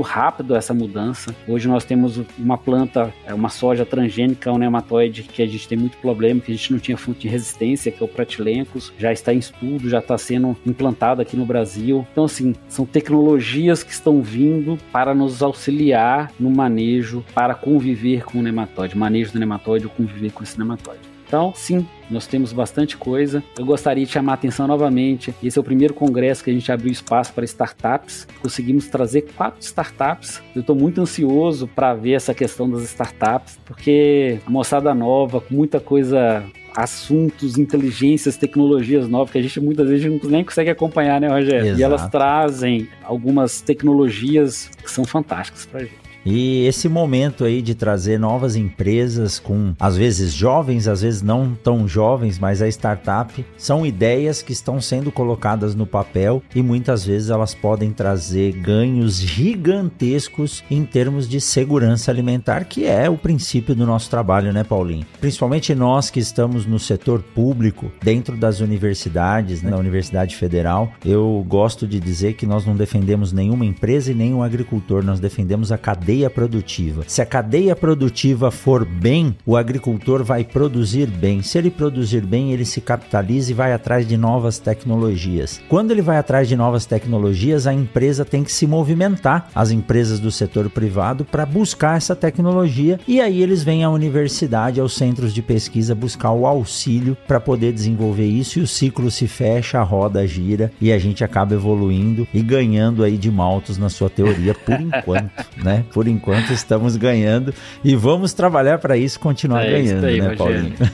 rápido 0.00 0.56
essa 0.56 0.72
mudança. 0.72 1.34
Hoje 1.46 1.68
nós 1.68 1.84
temos 1.84 2.18
uma 2.38 2.56
planta, 2.56 3.12
é 3.26 3.34
uma 3.34 3.50
soja 3.50 3.84
transgênica, 3.84 4.50
um 4.50 4.56
nematóide, 4.56 5.24
que 5.24 5.42
a 5.42 5.46
gente 5.46 5.68
tem 5.68 5.76
muito 5.76 5.98
problema, 5.98 6.40
que 6.40 6.50
a 6.50 6.54
gente 6.54 6.72
não 6.72 6.78
tinha 6.78 6.96
fonte 6.96 7.20
de 7.20 7.28
resistência, 7.28 7.92
que 7.92 8.02
é 8.02 8.06
o 8.06 8.08
Pratilencos, 8.08 8.90
já 8.96 9.12
está 9.12 9.34
em 9.34 9.38
estudo, 9.38 9.90
já 9.90 9.98
está 9.98 10.16
sendo 10.16 10.56
implantado 10.64 11.20
aqui 11.20 11.36
no 11.36 11.44
Brasil. 11.44 12.06
Então, 12.12 12.24
assim, 12.24 12.54
são 12.68 12.86
tecnologias 12.86 13.82
que 13.82 13.92
estão 13.92 14.13
estão 14.14 14.22
vindo 14.22 14.78
para 14.92 15.14
nos 15.14 15.42
auxiliar 15.42 16.30
no 16.38 16.50
manejo, 16.50 17.24
para 17.34 17.54
conviver 17.54 18.24
com 18.24 18.38
o 18.38 18.42
nematóide, 18.42 18.96
manejo 18.96 19.32
do 19.32 19.38
nematóide 19.38 19.86
ou 19.86 19.90
conviver 19.90 20.30
com 20.32 20.42
esse 20.42 20.58
nematóide. 20.58 21.00
Então, 21.26 21.52
sim, 21.56 21.84
nós 22.08 22.26
temos 22.26 22.52
bastante 22.52 22.96
coisa. 22.96 23.42
Eu 23.58 23.64
gostaria 23.64 24.04
de 24.04 24.12
chamar 24.12 24.32
a 24.32 24.34
atenção 24.34 24.68
novamente. 24.68 25.34
Esse 25.42 25.58
é 25.58 25.60
o 25.60 25.64
primeiro 25.64 25.92
congresso 25.92 26.44
que 26.44 26.50
a 26.50 26.52
gente 26.52 26.70
abriu 26.70 26.92
espaço 26.92 27.32
para 27.32 27.44
startups. 27.44 28.28
Conseguimos 28.40 28.86
trazer 28.86 29.22
quatro 29.34 29.60
startups. 29.60 30.40
Eu 30.54 30.60
estou 30.60 30.76
muito 30.76 31.00
ansioso 31.00 31.66
para 31.66 31.92
ver 31.94 32.12
essa 32.12 32.34
questão 32.34 32.70
das 32.70 32.82
startups, 32.84 33.58
porque 33.64 34.38
a 34.46 34.50
moçada 34.50 34.94
nova, 34.94 35.40
com 35.40 35.54
muita 35.54 35.80
coisa 35.80 36.44
assuntos, 36.74 37.56
inteligências, 37.56 38.36
tecnologias 38.36 39.08
novas 39.08 39.30
que 39.30 39.38
a 39.38 39.42
gente 39.42 39.60
muitas 39.60 39.88
vezes 39.88 40.22
nem 40.24 40.44
consegue 40.44 40.70
acompanhar, 40.70 41.20
né, 41.20 41.28
Rogério? 41.28 41.66
Exato. 41.66 41.80
E 41.80 41.82
elas 41.82 42.08
trazem 42.08 42.88
algumas 43.02 43.60
tecnologias 43.60 44.70
que 44.82 44.90
são 44.90 45.04
fantásticas 45.04 45.66
para 45.66 45.80
a 45.80 45.84
gente. 45.84 46.03
E 46.24 46.64
esse 46.66 46.88
momento 46.88 47.44
aí 47.44 47.60
de 47.60 47.74
trazer 47.74 48.18
novas 48.18 48.56
empresas 48.56 49.38
com, 49.38 49.74
às 49.78 49.96
vezes 49.96 50.32
jovens, 50.32 50.88
às 50.88 51.02
vezes 51.02 51.20
não 51.20 51.54
tão 51.54 51.86
jovens, 51.86 52.38
mas 52.38 52.62
a 52.62 52.68
startup, 52.68 53.44
são 53.58 53.84
ideias 53.84 54.40
que 54.40 54.52
estão 54.52 54.80
sendo 54.80 55.12
colocadas 55.12 55.74
no 55.74 55.86
papel 55.86 56.42
e 56.54 56.62
muitas 56.62 57.04
vezes 57.04 57.28
elas 57.28 57.54
podem 57.54 57.90
trazer 57.90 58.52
ganhos 58.52 59.18
gigantescos 59.18 60.64
em 60.70 60.84
termos 60.84 61.28
de 61.28 61.40
segurança 61.40 62.10
alimentar, 62.10 62.64
que 62.64 62.86
é 62.86 63.10
o 63.10 63.18
princípio 63.18 63.74
do 63.74 63.84
nosso 63.84 64.08
trabalho, 64.08 64.52
né, 64.52 64.64
Paulinho? 64.64 65.06
Principalmente 65.20 65.74
nós 65.74 66.08
que 66.08 66.20
estamos 66.20 66.64
no 66.64 66.78
setor 66.78 67.22
público, 67.22 67.92
dentro 68.02 68.36
das 68.36 68.60
universidades, 68.60 69.62
né, 69.62 69.70
na 69.70 69.76
Universidade 69.76 70.36
Federal, 70.36 70.90
eu 71.04 71.44
gosto 71.46 71.86
de 71.86 72.00
dizer 72.00 72.34
que 72.34 72.46
nós 72.46 72.64
não 72.64 72.74
defendemos 72.74 73.32
nenhuma 73.32 73.66
empresa 73.66 74.10
e 74.10 74.14
nenhum 74.14 74.42
agricultor, 74.42 75.04
nós 75.04 75.20
defendemos 75.20 75.70
a 75.70 75.78
cadeia 75.78 76.13
cadeia 76.14 76.30
produtiva. 76.30 77.04
Se 77.08 77.20
a 77.20 77.26
cadeia 77.26 77.74
produtiva 77.74 78.50
for 78.50 78.84
bem, 78.84 79.36
o 79.44 79.56
agricultor 79.56 80.22
vai 80.22 80.44
produzir 80.44 81.06
bem. 81.06 81.42
Se 81.42 81.58
ele 81.58 81.70
produzir 81.70 82.20
bem, 82.20 82.52
ele 82.52 82.64
se 82.64 82.80
capitaliza 82.80 83.50
e 83.50 83.54
vai 83.54 83.72
atrás 83.72 84.06
de 84.06 84.16
novas 84.16 84.58
tecnologias. 84.58 85.60
Quando 85.68 85.90
ele 85.90 86.02
vai 86.02 86.16
atrás 86.16 86.46
de 86.46 86.54
novas 86.54 86.86
tecnologias, 86.86 87.66
a 87.66 87.74
empresa 87.74 88.24
tem 88.24 88.44
que 88.44 88.52
se 88.52 88.66
movimentar, 88.66 89.50
as 89.54 89.72
empresas 89.72 90.20
do 90.20 90.30
setor 90.30 90.70
privado, 90.70 91.24
para 91.24 91.44
buscar 91.44 91.96
essa 91.96 92.14
tecnologia 92.14 93.00
e 93.08 93.20
aí 93.20 93.42
eles 93.42 93.64
vêm 93.64 93.82
à 93.82 93.90
universidade, 93.90 94.80
aos 94.80 94.94
centros 94.94 95.34
de 95.34 95.42
pesquisa 95.42 95.94
buscar 95.94 96.30
o 96.30 96.46
auxílio 96.46 97.16
para 97.26 97.40
poder 97.40 97.72
desenvolver 97.72 98.26
isso 98.26 98.60
e 98.60 98.62
o 98.62 98.66
ciclo 98.68 99.10
se 99.10 99.26
fecha, 99.26 99.80
a 99.80 99.82
roda 99.82 100.24
gira 100.26 100.70
e 100.80 100.92
a 100.92 100.98
gente 100.98 101.24
acaba 101.24 101.54
evoluindo 101.54 102.26
e 102.32 102.40
ganhando 102.40 103.02
aí 103.02 103.16
de 103.16 103.30
maltos 103.30 103.78
na 103.78 103.88
sua 103.88 104.08
teoria 104.08 104.54
por 104.54 104.78
enquanto, 104.80 105.44
né? 105.56 105.84
Por 105.92 106.03
por 106.04 106.08
enquanto 106.08 106.52
estamos 106.52 106.96
ganhando 106.96 107.54
e 107.82 107.96
vamos 107.96 108.34
trabalhar 108.34 108.78
para 108.78 108.96
isso 108.96 109.18
continuar 109.18 109.64
é 109.64 109.70
ganhando, 109.70 110.06
aí, 110.06 110.20
né, 110.20 110.36
Paulinho? 110.36 110.74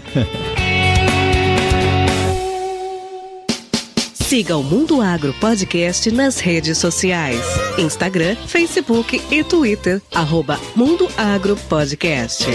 Siga 4.14 4.56
o 4.56 4.62
Mundo 4.62 5.02
Agro 5.02 5.34
Podcast 5.40 6.08
nas 6.12 6.38
redes 6.38 6.78
sociais: 6.78 7.40
Instagram, 7.76 8.36
Facebook 8.46 9.20
e 9.28 9.42
Twitter. 9.42 10.00
Arroba 10.14 10.56
Mundo 10.76 11.08
Agro 11.16 11.56
Podcast. 11.68 12.46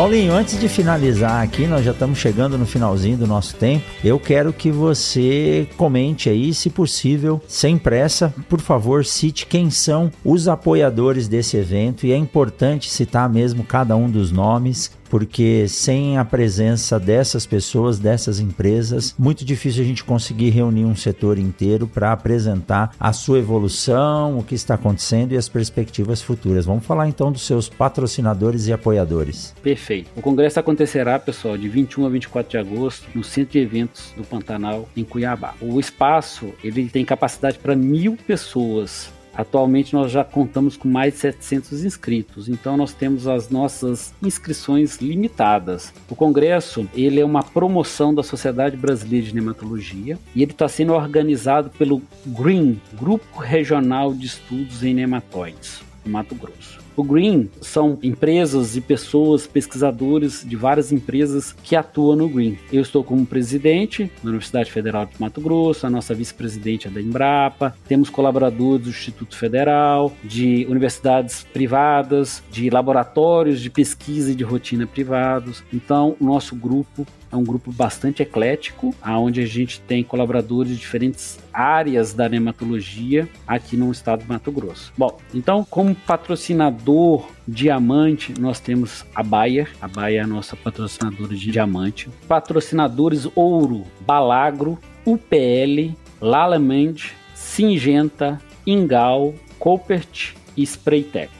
Paulinho, 0.00 0.32
antes 0.32 0.58
de 0.58 0.66
finalizar 0.66 1.42
aqui, 1.42 1.66
nós 1.66 1.84
já 1.84 1.90
estamos 1.90 2.18
chegando 2.18 2.56
no 2.56 2.64
finalzinho 2.64 3.18
do 3.18 3.26
nosso 3.26 3.54
tempo. 3.56 3.84
Eu 4.02 4.18
quero 4.18 4.50
que 4.50 4.70
você 4.70 5.68
comente 5.76 6.30
aí, 6.30 6.54
se 6.54 6.70
possível, 6.70 7.38
sem 7.46 7.76
pressa, 7.76 8.32
por 8.48 8.62
favor, 8.62 9.04
cite 9.04 9.44
quem 9.44 9.68
são 9.68 10.10
os 10.24 10.48
apoiadores 10.48 11.28
desse 11.28 11.58
evento 11.58 12.06
e 12.06 12.12
é 12.12 12.16
importante 12.16 12.88
citar 12.88 13.28
mesmo 13.28 13.62
cada 13.62 13.94
um 13.94 14.10
dos 14.10 14.32
nomes 14.32 14.90
porque 15.10 15.66
sem 15.68 16.16
a 16.16 16.24
presença 16.24 16.98
dessas 16.98 17.44
pessoas, 17.44 17.98
dessas 17.98 18.38
empresas, 18.38 19.14
muito 19.18 19.44
difícil 19.44 19.82
a 19.82 19.86
gente 19.86 20.04
conseguir 20.04 20.50
reunir 20.50 20.84
um 20.84 20.94
setor 20.94 21.36
inteiro 21.36 21.86
para 21.86 22.12
apresentar 22.12 22.94
a 22.98 23.12
sua 23.12 23.40
evolução, 23.40 24.38
o 24.38 24.44
que 24.44 24.54
está 24.54 24.74
acontecendo 24.74 25.32
e 25.32 25.36
as 25.36 25.48
perspectivas 25.48 26.22
futuras. 26.22 26.64
Vamos 26.64 26.86
falar 26.86 27.08
então 27.08 27.32
dos 27.32 27.42
seus 27.42 27.68
patrocinadores 27.68 28.68
e 28.68 28.72
apoiadores. 28.72 29.52
Perfeito. 29.60 30.08
O 30.16 30.22
congresso 30.22 30.60
acontecerá, 30.60 31.18
pessoal, 31.18 31.58
de 31.58 31.68
21 31.68 32.06
a 32.06 32.08
24 32.08 32.50
de 32.50 32.58
agosto 32.58 33.08
no 33.14 33.24
Centro 33.24 33.52
de 33.52 33.58
Eventos 33.58 34.12
do 34.16 34.22
Pantanal, 34.22 34.88
em 34.96 35.02
Cuiabá. 35.02 35.54
O 35.60 35.80
espaço 35.80 36.54
ele 36.62 36.88
tem 36.88 37.04
capacidade 37.04 37.58
para 37.58 37.74
mil 37.74 38.16
pessoas 38.16 39.10
Atualmente 39.34 39.94
nós 39.94 40.10
já 40.10 40.24
contamos 40.24 40.76
com 40.76 40.88
mais 40.88 41.14
de 41.14 41.20
700 41.20 41.84
inscritos, 41.84 42.48
então 42.48 42.76
nós 42.76 42.92
temos 42.92 43.26
as 43.26 43.48
nossas 43.48 44.12
inscrições 44.22 44.96
limitadas. 44.98 45.92
O 46.08 46.16
congresso 46.16 46.88
ele 46.94 47.20
é 47.20 47.24
uma 47.24 47.42
promoção 47.42 48.14
da 48.14 48.22
Sociedade 48.22 48.76
Brasileira 48.76 49.26
de 49.26 49.34
Nematologia 49.34 50.18
e 50.34 50.42
ele 50.42 50.52
está 50.52 50.68
sendo 50.68 50.92
organizado 50.94 51.70
pelo 51.70 52.02
GREEN, 52.26 52.80
Grupo 52.94 53.40
Regional 53.40 54.12
de 54.12 54.26
Estudos 54.26 54.82
em 54.82 54.94
Nematóides, 54.94 55.82
Mato 56.04 56.34
Grosso. 56.34 56.79
O 56.96 57.04
Green 57.04 57.48
são 57.60 57.98
empresas 58.02 58.76
e 58.76 58.80
pessoas, 58.80 59.46
pesquisadores 59.46 60.44
de 60.46 60.56
várias 60.56 60.92
empresas 60.92 61.52
que 61.52 61.76
atuam 61.76 62.16
no 62.16 62.28
Green. 62.28 62.58
Eu 62.72 62.82
estou 62.82 63.02
como 63.02 63.24
presidente 63.24 64.10
da 64.22 64.28
Universidade 64.28 64.70
Federal 64.70 65.06
de 65.06 65.12
Mato 65.18 65.40
Grosso, 65.40 65.86
a 65.86 65.90
nossa 65.90 66.14
vice-presidente 66.14 66.88
é 66.88 66.90
da 66.90 67.00
Embrapa, 67.00 67.74
temos 67.86 68.10
colaboradores 68.10 68.84
do 68.84 68.90
Instituto 68.90 69.36
Federal, 69.36 70.12
de 70.22 70.66
universidades 70.68 71.44
privadas, 71.52 72.42
de 72.50 72.68
laboratórios 72.70 73.60
de 73.60 73.70
pesquisa 73.70 74.32
e 74.32 74.34
de 74.34 74.44
rotina 74.44 74.86
privados. 74.86 75.62
Então, 75.72 76.16
o 76.20 76.24
nosso 76.24 76.54
grupo 76.54 77.06
é 77.32 77.36
um 77.36 77.44
grupo 77.44 77.70
bastante 77.70 78.22
eclético, 78.22 78.94
onde 79.04 79.40
a 79.40 79.46
gente 79.46 79.80
tem 79.80 80.02
colaboradores 80.02 80.72
de 80.72 80.78
diferentes 80.78 81.38
áreas 81.60 82.12
da 82.14 82.28
nematologia 82.28 83.28
aqui 83.46 83.76
no 83.76 83.90
estado 83.92 84.24
do 84.24 84.32
Mato 84.32 84.50
Grosso. 84.50 84.92
Bom, 84.96 85.18
então, 85.34 85.64
como 85.68 85.94
patrocinador 85.94 87.28
diamante, 87.46 88.34
nós 88.40 88.60
temos 88.60 89.04
a 89.14 89.22
Bayer. 89.22 89.70
A 89.80 89.86
Bayer 89.86 90.20
é 90.20 90.24
a 90.24 90.26
nossa 90.26 90.56
patrocinadora 90.56 91.34
de 91.34 91.50
diamante. 91.50 92.08
Patrocinadores 92.26 93.28
ouro, 93.34 93.84
Balagro, 94.00 94.78
UPL, 95.04 95.94
Lalement, 96.20 96.96
Singenta, 97.34 98.40
Ingal, 98.66 99.34
Coopert 99.58 100.34
e 100.56 100.62
Spraytech. 100.62 101.30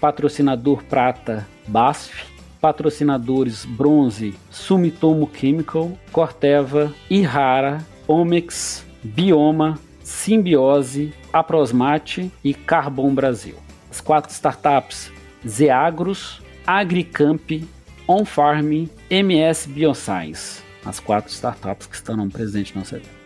Patrocinador 0.00 0.82
prata, 0.84 1.46
BASF 1.66 2.36
patrocinadores 2.60 3.64
bronze 3.64 4.34
Sumitomo 4.50 5.30
Chemical, 5.32 5.92
Corteva, 6.10 6.92
Ihara, 7.08 7.84
Omex, 8.08 8.85
Bioma, 9.06 9.78
Simbiose, 10.02 11.12
Aprosmate 11.32 12.30
e 12.42 12.52
Carbon 12.52 13.14
Brasil. 13.14 13.54
As 13.90 14.00
quatro 14.00 14.32
startups 14.32 15.12
Zeagros, 15.46 16.42
Agricamp, 16.66 17.62
OnFarm, 18.08 18.88
MS 19.08 19.68
Bioscience. 19.68 20.62
As 20.84 20.98
quatro 20.98 21.30
startups 21.30 21.86
que 21.86 21.94
estão 21.94 22.28
presentes 22.28 22.74
no 22.74 22.80
nosso 22.80 22.96
evento. 22.96 23.16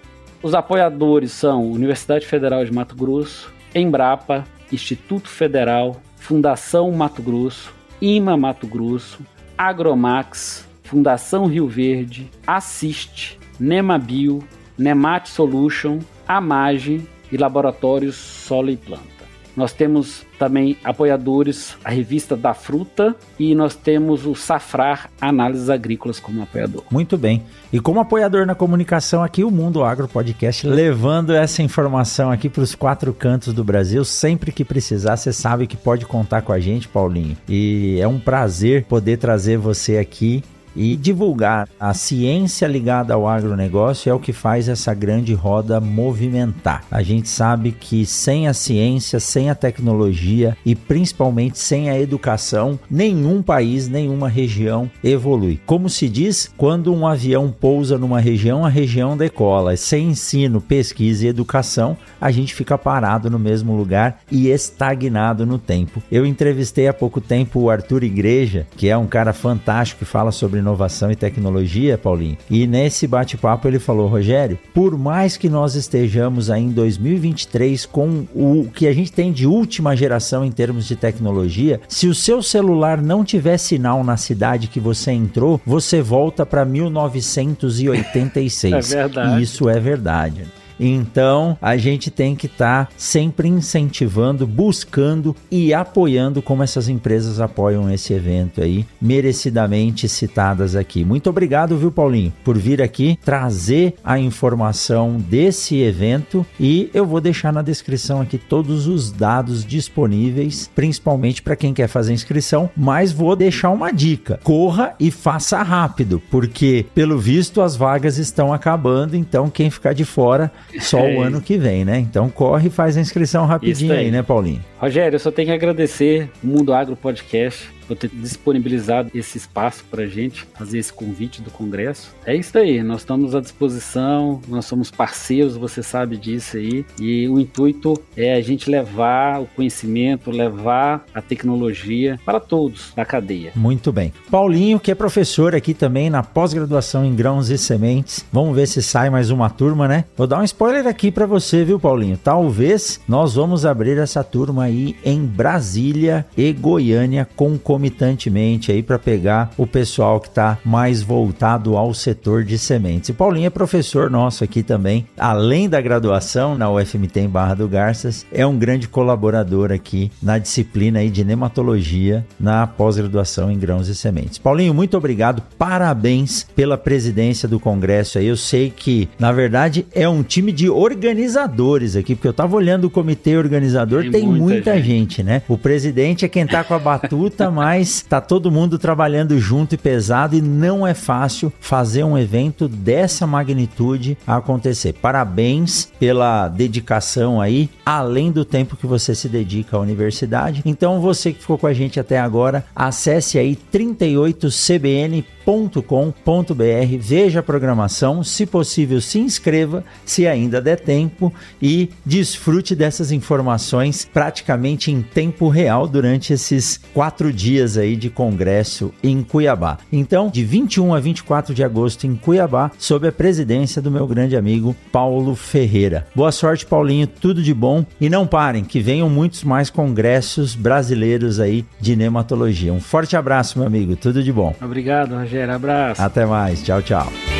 Os 0.43 0.55
apoiadores 0.55 1.33
são 1.33 1.71
Universidade 1.71 2.27
Federal 2.27 2.65
de 2.65 2.73
Mato 2.73 2.95
Grosso, 2.95 3.53
Embrapa, 3.75 4.45
Instituto 4.73 5.29
Federal, 5.29 6.01
Fundação 6.17 6.91
Mato 6.93 7.23
Grosso, 7.23 7.75
IMA 8.01 8.37
Mato 8.37 8.67
Grosso, 8.67 9.21
Agromax, 9.57 10.67
Fundação 10.83 11.47
Rio 11.47 11.69
Verde, 11.69 12.31
Assiste, 12.47 13.39
Nemabio, 13.59 14.43
Nemat 14.79 15.29
Solution, 15.29 15.99
Amage 16.27 17.07
e 17.31 17.37
Laboratórios 17.37 18.17
Solo 18.17 18.71
e 18.71 18.77
Planta. 18.77 19.21
Nós 19.57 19.73
temos 19.73 20.25
também 20.39 20.77
apoiadores, 20.85 21.77
a 21.85 21.91
revista 21.91 22.37
da 22.37 22.55
fruta 22.55 23.15
e 23.39 23.55
nós 23.55 23.75
temos 23.75 24.25
o 24.25 24.35
Safrar 24.35 25.11
Análises 25.21 25.69
Agrícolas 25.69 26.21
como 26.21 26.43
apoiador. 26.43 26.85
Muito 26.91 27.19
bem. 27.19 27.43
E 27.73 27.81
como 27.81 28.01
apoiador 28.01 28.47
na 28.47 28.55
comunicação 28.55 29.23
aqui, 29.23 29.45
o 29.45 29.51
Mundo 29.51 29.85
Agro 29.85 30.09
Podcast, 30.09 30.67
levando 30.67 31.35
essa 31.35 31.63
informação 31.63 32.31
aqui 32.31 32.49
para 32.49 32.63
os 32.63 32.75
quatro 32.75 33.13
cantos 33.13 33.53
do 33.53 33.65
Brasil, 33.65 34.05
sempre 34.05 34.53
que 34.53 34.65
precisar, 34.65 35.17
você 35.17 35.33
sabe 35.33 35.67
que 35.67 35.77
pode 35.77 36.07
contar 36.07 36.43
com 36.43 36.53
a 36.53 36.61
gente, 36.61 36.89
Paulinho. 36.89 37.37
E 37.49 37.99
é 38.01 38.09
um 38.09 38.19
prazer 38.19 38.85
poder 38.85 39.19
trazer 39.19 39.59
você 39.59 39.99
aqui 39.99 40.43
e 40.75 40.97
divulgar 40.97 41.69
a 41.79 41.93
ciência 41.95 42.67
ligada 42.67 43.15
ao 43.15 43.29
agronegócio 43.29 44.11
é 44.11 44.15
o 44.15 44.19
que 44.19 44.33
faz 44.33 44.69
essa 44.69 44.95
grande 44.95 45.35
roda 45.35 45.81
movimentar. 45.81 46.85
A 46.91 47.03
gente 47.03 47.29
sabe 47.29 47.73
que 47.73 48.07
sem 48.07 48.49
a 48.49 48.55
ciência, 48.55 49.21
sem 49.21 49.51
a 49.51 49.55
tecnologia 49.55 50.57
e 50.65 50.75
principalmente 50.75 51.59
sem 51.59 51.91
a 51.91 51.99
educação, 51.99 52.79
nenhum 52.91 53.43
país, 53.43 53.89
nenhuma 53.89 54.29
região 54.29 54.91
evolui. 55.03 55.61
Como 55.67 55.89
se 55.89 56.09
diz, 56.09 56.51
quando 56.57 56.93
um 56.93 57.07
avião 57.07 57.51
pousa 57.51 57.99
numa 57.99 58.21
região, 58.21 58.65
a 58.65 58.69
região 58.69 59.17
decola. 59.17 59.77
Sem 59.77 60.11
ensino, 60.11 60.61
pesquisa 60.61 61.27
e 61.27 61.29
educação, 61.29 61.97
a 62.21 62.31
gente 62.31 62.55
fica 62.55 62.77
parado 62.77 63.31
no 63.31 63.39
mesmo 63.39 63.77
lugar 63.77 64.21
e 64.31 64.49
estagnado 64.49 65.47
no 65.47 65.59
tempo. 65.59 66.03
Eu 66.11 66.27
entrevistei 66.27 66.89
há 66.89 66.93
pouco 66.93 67.21
tempo 67.21 67.61
o 67.61 67.71
Arthur 67.71 68.05
Igreja, 68.05 68.67
que 68.77 68.89
é 68.89 68.97
um 68.97 69.07
cara 69.07 69.33
fantástico 69.33 70.01
que 70.01 70.05
fala 70.05 70.33
sobre 70.33 70.60
inovação 70.61 71.11
e 71.11 71.17
tecnologia, 71.17 71.99
Paulinho. 71.99 72.39
E 72.49 72.67
nesse 72.67 73.07
bate-papo 73.07 73.67
ele 73.67 73.79
falou, 73.79 74.07
Rogério, 74.07 74.59
por 74.73 74.97
mais 74.97 75.37
que 75.37 75.49
nós 75.49 75.75
estejamos 75.75 76.51
aí 76.51 76.63
em 76.63 76.71
2023 76.71 77.87
com 77.87 78.27
o 78.35 78.69
que 78.73 78.87
a 78.87 78.93
gente 78.93 79.13
tem 79.13 79.33
de 79.33 79.47
última 79.47 79.97
geração 79.97 80.45
em 80.45 80.53
termos 80.53 80.87
de 80.87 80.97
tecnologia, 80.97 81.81
se 81.89 82.07
o 82.07 82.15
seu 82.15 82.43
celular 82.43 83.03
não 83.03 83.25
tiver 83.25 83.59
sinal 83.59 84.05
na 84.05 84.17
cidade 84.17 84.69
que 84.69 84.79
você 84.79 85.11
entrou, 85.11 85.61
você 85.67 86.01
volta 86.01 86.47
para 86.47 86.65
1986. 86.65 88.93
É 88.93 88.97
verdade. 88.97 89.41
E 89.41 89.43
isso 89.43 89.69
é 89.69 89.81
verdade. 89.81 90.45
Então, 90.81 91.59
a 91.61 91.77
gente 91.77 92.11
tem 92.11 92.35
que 92.35 92.47
estar 92.47 92.87
tá 92.87 92.93
sempre 92.97 93.47
incentivando, 93.47 94.47
buscando 94.47 95.37
e 95.51 95.75
apoiando 95.75 96.41
como 96.41 96.63
essas 96.63 96.89
empresas 96.89 97.39
apoiam 97.41 97.91
esse 97.91 98.15
evento 98.15 98.63
aí, 98.63 98.87
merecidamente 99.01 100.09
citadas 100.09 100.75
aqui. 100.75 101.05
Muito 101.05 101.29
obrigado, 101.29 101.77
viu, 101.77 101.93
Paulinho, 101.93 102.33
por 102.43 102.57
vir 102.57 102.81
aqui 102.81 103.19
trazer 103.23 103.95
a 104.03 104.19
informação 104.19 105.19
desse 105.19 105.77
evento 105.77 106.47
e 106.59 106.91
eu 106.95 107.05
vou 107.05 107.21
deixar 107.21 107.53
na 107.53 107.63
descrição 107.63 108.21
aqui 108.21 108.39
todos 108.39 108.87
os 108.87 109.13
dados 109.13 109.65
disponíveis, 109.65 110.71
principalmente 110.75 111.43
para 111.43 111.57
quem 111.57 111.75
quer 111.75 111.89
fazer 111.89 112.13
inscrição, 112.13 112.71
mas 112.77 113.13
vou 113.13 113.37
deixar 113.37 113.71
uma 113.71 113.93
dica: 113.93 114.41
corra 114.43 114.95
e 114.99 115.11
faça 115.11 115.63
rápido, 115.63 116.23
porque 116.31 116.87
pelo 116.95 117.19
visto 117.19 117.61
as 117.61 117.77
vagas 117.77 118.17
estão 118.17 118.53
acabando, 118.53 119.17
então 119.17 119.51
quem 119.51 119.71
ficar 119.71 119.93
de 119.93 120.05
fora 120.05 120.51
só 120.79 121.01
é. 121.01 121.17
o 121.17 121.21
ano 121.21 121.41
que 121.41 121.59
vem, 121.59 121.85
né? 121.85 121.99
Então 121.99 122.29
corre 122.29 122.69
e 122.69 122.71
faz 122.71 122.97
a 122.97 123.01
inscrição 123.01 123.47
rapidinho 123.47 123.93
aí. 123.93 124.01
aí, 124.01 124.11
né, 124.11 124.23
Paulinho? 124.23 124.65
Rogério, 124.79 125.17
eu 125.17 125.21
só 125.21 125.31
tenho 125.31 125.49
que 125.49 125.55
agradecer 125.55 126.31
o 126.43 126.47
Mundo 126.47 126.73
Agro 126.73 126.95
Podcast 126.95 127.71
por 127.91 127.97
ter 127.97 128.09
disponibilizado 128.09 129.11
esse 129.13 129.37
espaço 129.37 129.85
para 129.91 130.05
a 130.05 130.07
gente 130.07 130.47
fazer 130.57 130.79
esse 130.79 130.93
convite 130.93 131.43
do 131.43 131.51
Congresso. 131.51 132.15
É 132.25 132.37
isso 132.37 132.57
aí, 132.57 132.81
nós 132.85 133.01
estamos 133.01 133.35
à 133.35 133.41
disposição, 133.41 134.41
nós 134.47 134.65
somos 134.65 134.93
parceiros, 134.93 135.57
você 135.57 135.83
sabe 135.83 136.17
disso 136.17 136.57
aí, 136.57 136.85
e 137.01 137.29
o 137.29 137.41
intuito 137.41 138.01
é 138.17 138.35
a 138.35 138.41
gente 138.41 138.71
levar 138.71 139.41
o 139.41 139.47
conhecimento, 139.47 140.31
levar 140.31 141.05
a 141.13 141.21
tecnologia 141.21 142.17
para 142.25 142.39
todos 142.39 142.93
da 142.95 143.05
cadeia. 143.05 143.51
Muito 143.57 143.91
bem. 143.91 144.13
Paulinho, 144.31 144.79
que 144.79 144.93
é 144.93 144.95
professor 144.95 145.53
aqui 145.53 145.75
também 145.75 146.09
na 146.09 146.23
pós-graduação 146.23 147.05
em 147.05 147.13
grãos 147.13 147.51
e 147.51 147.59
sementes, 147.59 148.25
vamos 148.33 148.55
ver 148.55 148.69
se 148.69 148.81
sai 148.81 149.11
mais 149.11 149.31
uma 149.31 149.51
turma, 149.51 149.89
né? 149.89 150.05
Vou 150.17 150.29
dar 150.29 150.39
um 150.39 150.45
spoiler 150.45 150.87
aqui 150.87 151.11
para 151.11 151.27
você, 151.27 151.65
viu, 151.65 151.81
Paulinho? 151.81 152.17
Talvez 152.17 153.01
nós 153.09 153.35
vamos 153.35 153.67
abrir 153.67 153.99
essa 153.99 154.23
turma 154.23 154.63
aí 154.63 154.95
em 155.05 155.25
Brasília 155.25 156.25
e 156.37 156.53
Goiânia 156.53 157.27
com 157.35 157.59
concomitantemente 157.81 158.71
aí 158.71 158.83
para 158.83 158.99
pegar 158.99 159.51
o 159.57 159.67
pessoal 159.67 160.21
que 160.21 160.29
está 160.29 160.59
mais 160.65 161.03
voltado 161.03 161.77
ao 161.77 161.95
setor 161.95 162.45
de 162.45 162.59
sementes. 162.59 163.09
E 163.09 163.13
Paulinho 163.13 163.47
é 163.47 163.51
professor 163.51 164.11
nosso 164.11 164.45
aqui 164.45 164.63
também, 164.63 165.07
além 165.17 165.69
da 165.69 165.81
graduação 165.81 166.57
na 166.57 166.71
UFMT 166.71 167.21
em 167.21 167.29
Barra 167.29 167.55
do 167.55 167.69
Garças, 167.69 168.27
é 168.31 168.47
um 168.47 168.59
grande 168.59 168.87
colaborador 168.89 169.73
aqui 169.73 170.11
na 170.23 170.37
disciplina 170.37 170.99
aí 170.99 171.11
de 171.11 171.25
nematologia 171.25 172.25
na 172.39 172.67
pós-graduação 172.67 173.51
em 173.51 173.59
grãos 173.59 173.89
e 173.89 173.95
sementes. 173.95 174.39
Paulinho, 174.39 174.75
muito 174.75 174.97
obrigado, 174.97 175.43
parabéns 175.59 176.47
pela 176.55 176.77
presidência 176.77 177.49
do 177.49 177.59
congresso 177.59 178.19
aí. 178.19 178.27
Eu 178.27 178.37
sei 178.37 178.71
que, 178.71 179.09
na 179.19 179.33
verdade, 179.33 179.87
é 179.93 180.09
um 180.09 180.23
time 180.23 180.53
de 180.53 180.69
organizadores 180.69 181.97
aqui, 181.97 182.15
porque 182.15 182.29
eu 182.29 182.33
estava 182.33 182.55
olhando 182.57 182.85
o 182.85 182.91
comitê 182.91 183.37
organizador, 183.37 184.03
tem, 184.03 184.11
tem 184.11 184.27
muita, 184.27 184.45
muita 184.45 184.77
gente. 184.77 184.85
gente, 184.85 185.23
né? 185.23 185.43
O 185.49 185.57
presidente 185.57 186.25
é 186.25 186.29
quem 186.29 186.43
está 186.43 186.63
com 186.65 186.75
a 186.75 186.79
batuta, 186.79 187.51
mas 187.51 187.70
mas 187.71 188.03
tá 188.03 188.21
todo 188.21 188.51
mundo 188.51 188.81
trabalhando 188.81 189.39
junto 189.39 189.77
e 189.77 189.79
pesado 189.79 190.35
e 190.35 190.43
não 190.43 190.85
é 190.85 190.93
fácil 190.93 191.53
fazer 191.61 192.03
um 192.03 192.19
evento 192.19 192.67
dessa 192.67 193.29
magnitude 193.29 194.19
acontecer. 194.27 194.95
Parabéns 194.95 195.89
pela 196.01 196.49
dedicação 196.49 197.41
aí, 197.41 197.71
além 197.87 198.33
do 198.33 198.45
tempo 198.45 198.77
que 198.77 198.89
você 198.89 199.15
se 199.15 199.29
dedica 199.29 199.77
à 199.77 199.81
universidade. 199.81 200.63
Então 200.67 201.01
você 201.01 201.33
que 201.33 201.43
ficou 201.43 201.59
com 201.59 201.69
a 201.69 201.73
gente 201.73 202.01
até 202.01 202.19
agora, 202.19 202.65
acesse 202.75 203.39
aí 203.39 203.57
38cbn.com 203.73 205.41
com.br 205.85 206.97
veja 206.99 207.41
a 207.41 207.43
programação, 207.43 208.23
se 208.23 208.47
possível 208.47 209.01
se 209.01 209.19
inscreva, 209.19 209.85
se 210.05 210.27
ainda 210.27 210.61
der 210.61 210.79
tempo 210.79 211.33
e 211.61 211.91
desfrute 212.05 212.75
dessas 212.75 213.11
informações 213.11 214.05
praticamente 214.05 214.93
em 214.93 215.03
tempo 215.03 215.49
real 215.49 215.89
durante 215.89 216.33
esses 216.33 216.81
quatro 216.95 217.33
dias 217.33 217.50
aí 217.59 217.97
de 217.97 218.09
congresso 218.09 218.93
em 219.03 219.23
Cuiabá. 219.23 219.79
Então, 219.93 220.29
de 220.29 220.45
21 220.45 220.95
a 220.95 221.01
24 221.01 221.55
de 221.55 221.65
agosto 221.65 222.07
em 222.07 222.15
Cuiabá, 222.15 222.71
sob 222.79 223.09
a 223.09 223.13
presidência 223.13 223.83
do 223.83 223.91
meu 223.91 224.07
grande 224.07 224.37
amigo 224.37 224.77
Paulo 224.93 225.35
Ferreira. 225.35 226.07
Boa 226.15 226.33
sorte, 226.33 226.67
Paulinho, 226.67 227.07
tudo 227.07 227.43
de 227.43 227.53
bom 227.53 227.85
e 228.01 228.09
não 228.09 228.27
parem, 228.27 228.65
que 228.65 228.81
venham 228.81 229.09
muitos 229.09 229.43
mais 229.45 229.71
congressos 229.71 230.55
brasileiros 230.55 231.41
aí 231.41 231.65
de 231.81 231.97
nematologia. 231.97 232.73
Um 232.73 232.81
forte 232.81 233.17
abraço, 233.17 233.59
meu 233.59 233.67
amigo, 233.67 233.97
tudo 233.97 234.23
de 234.23 234.33
bom. 234.33 234.55
Obrigado. 234.61 235.15
Rogério. 235.15 235.55
Abraço. 235.55 236.03
Até 236.03 236.27
mais. 236.27 236.63
Tchau, 236.63 236.83
tchau. 236.83 237.40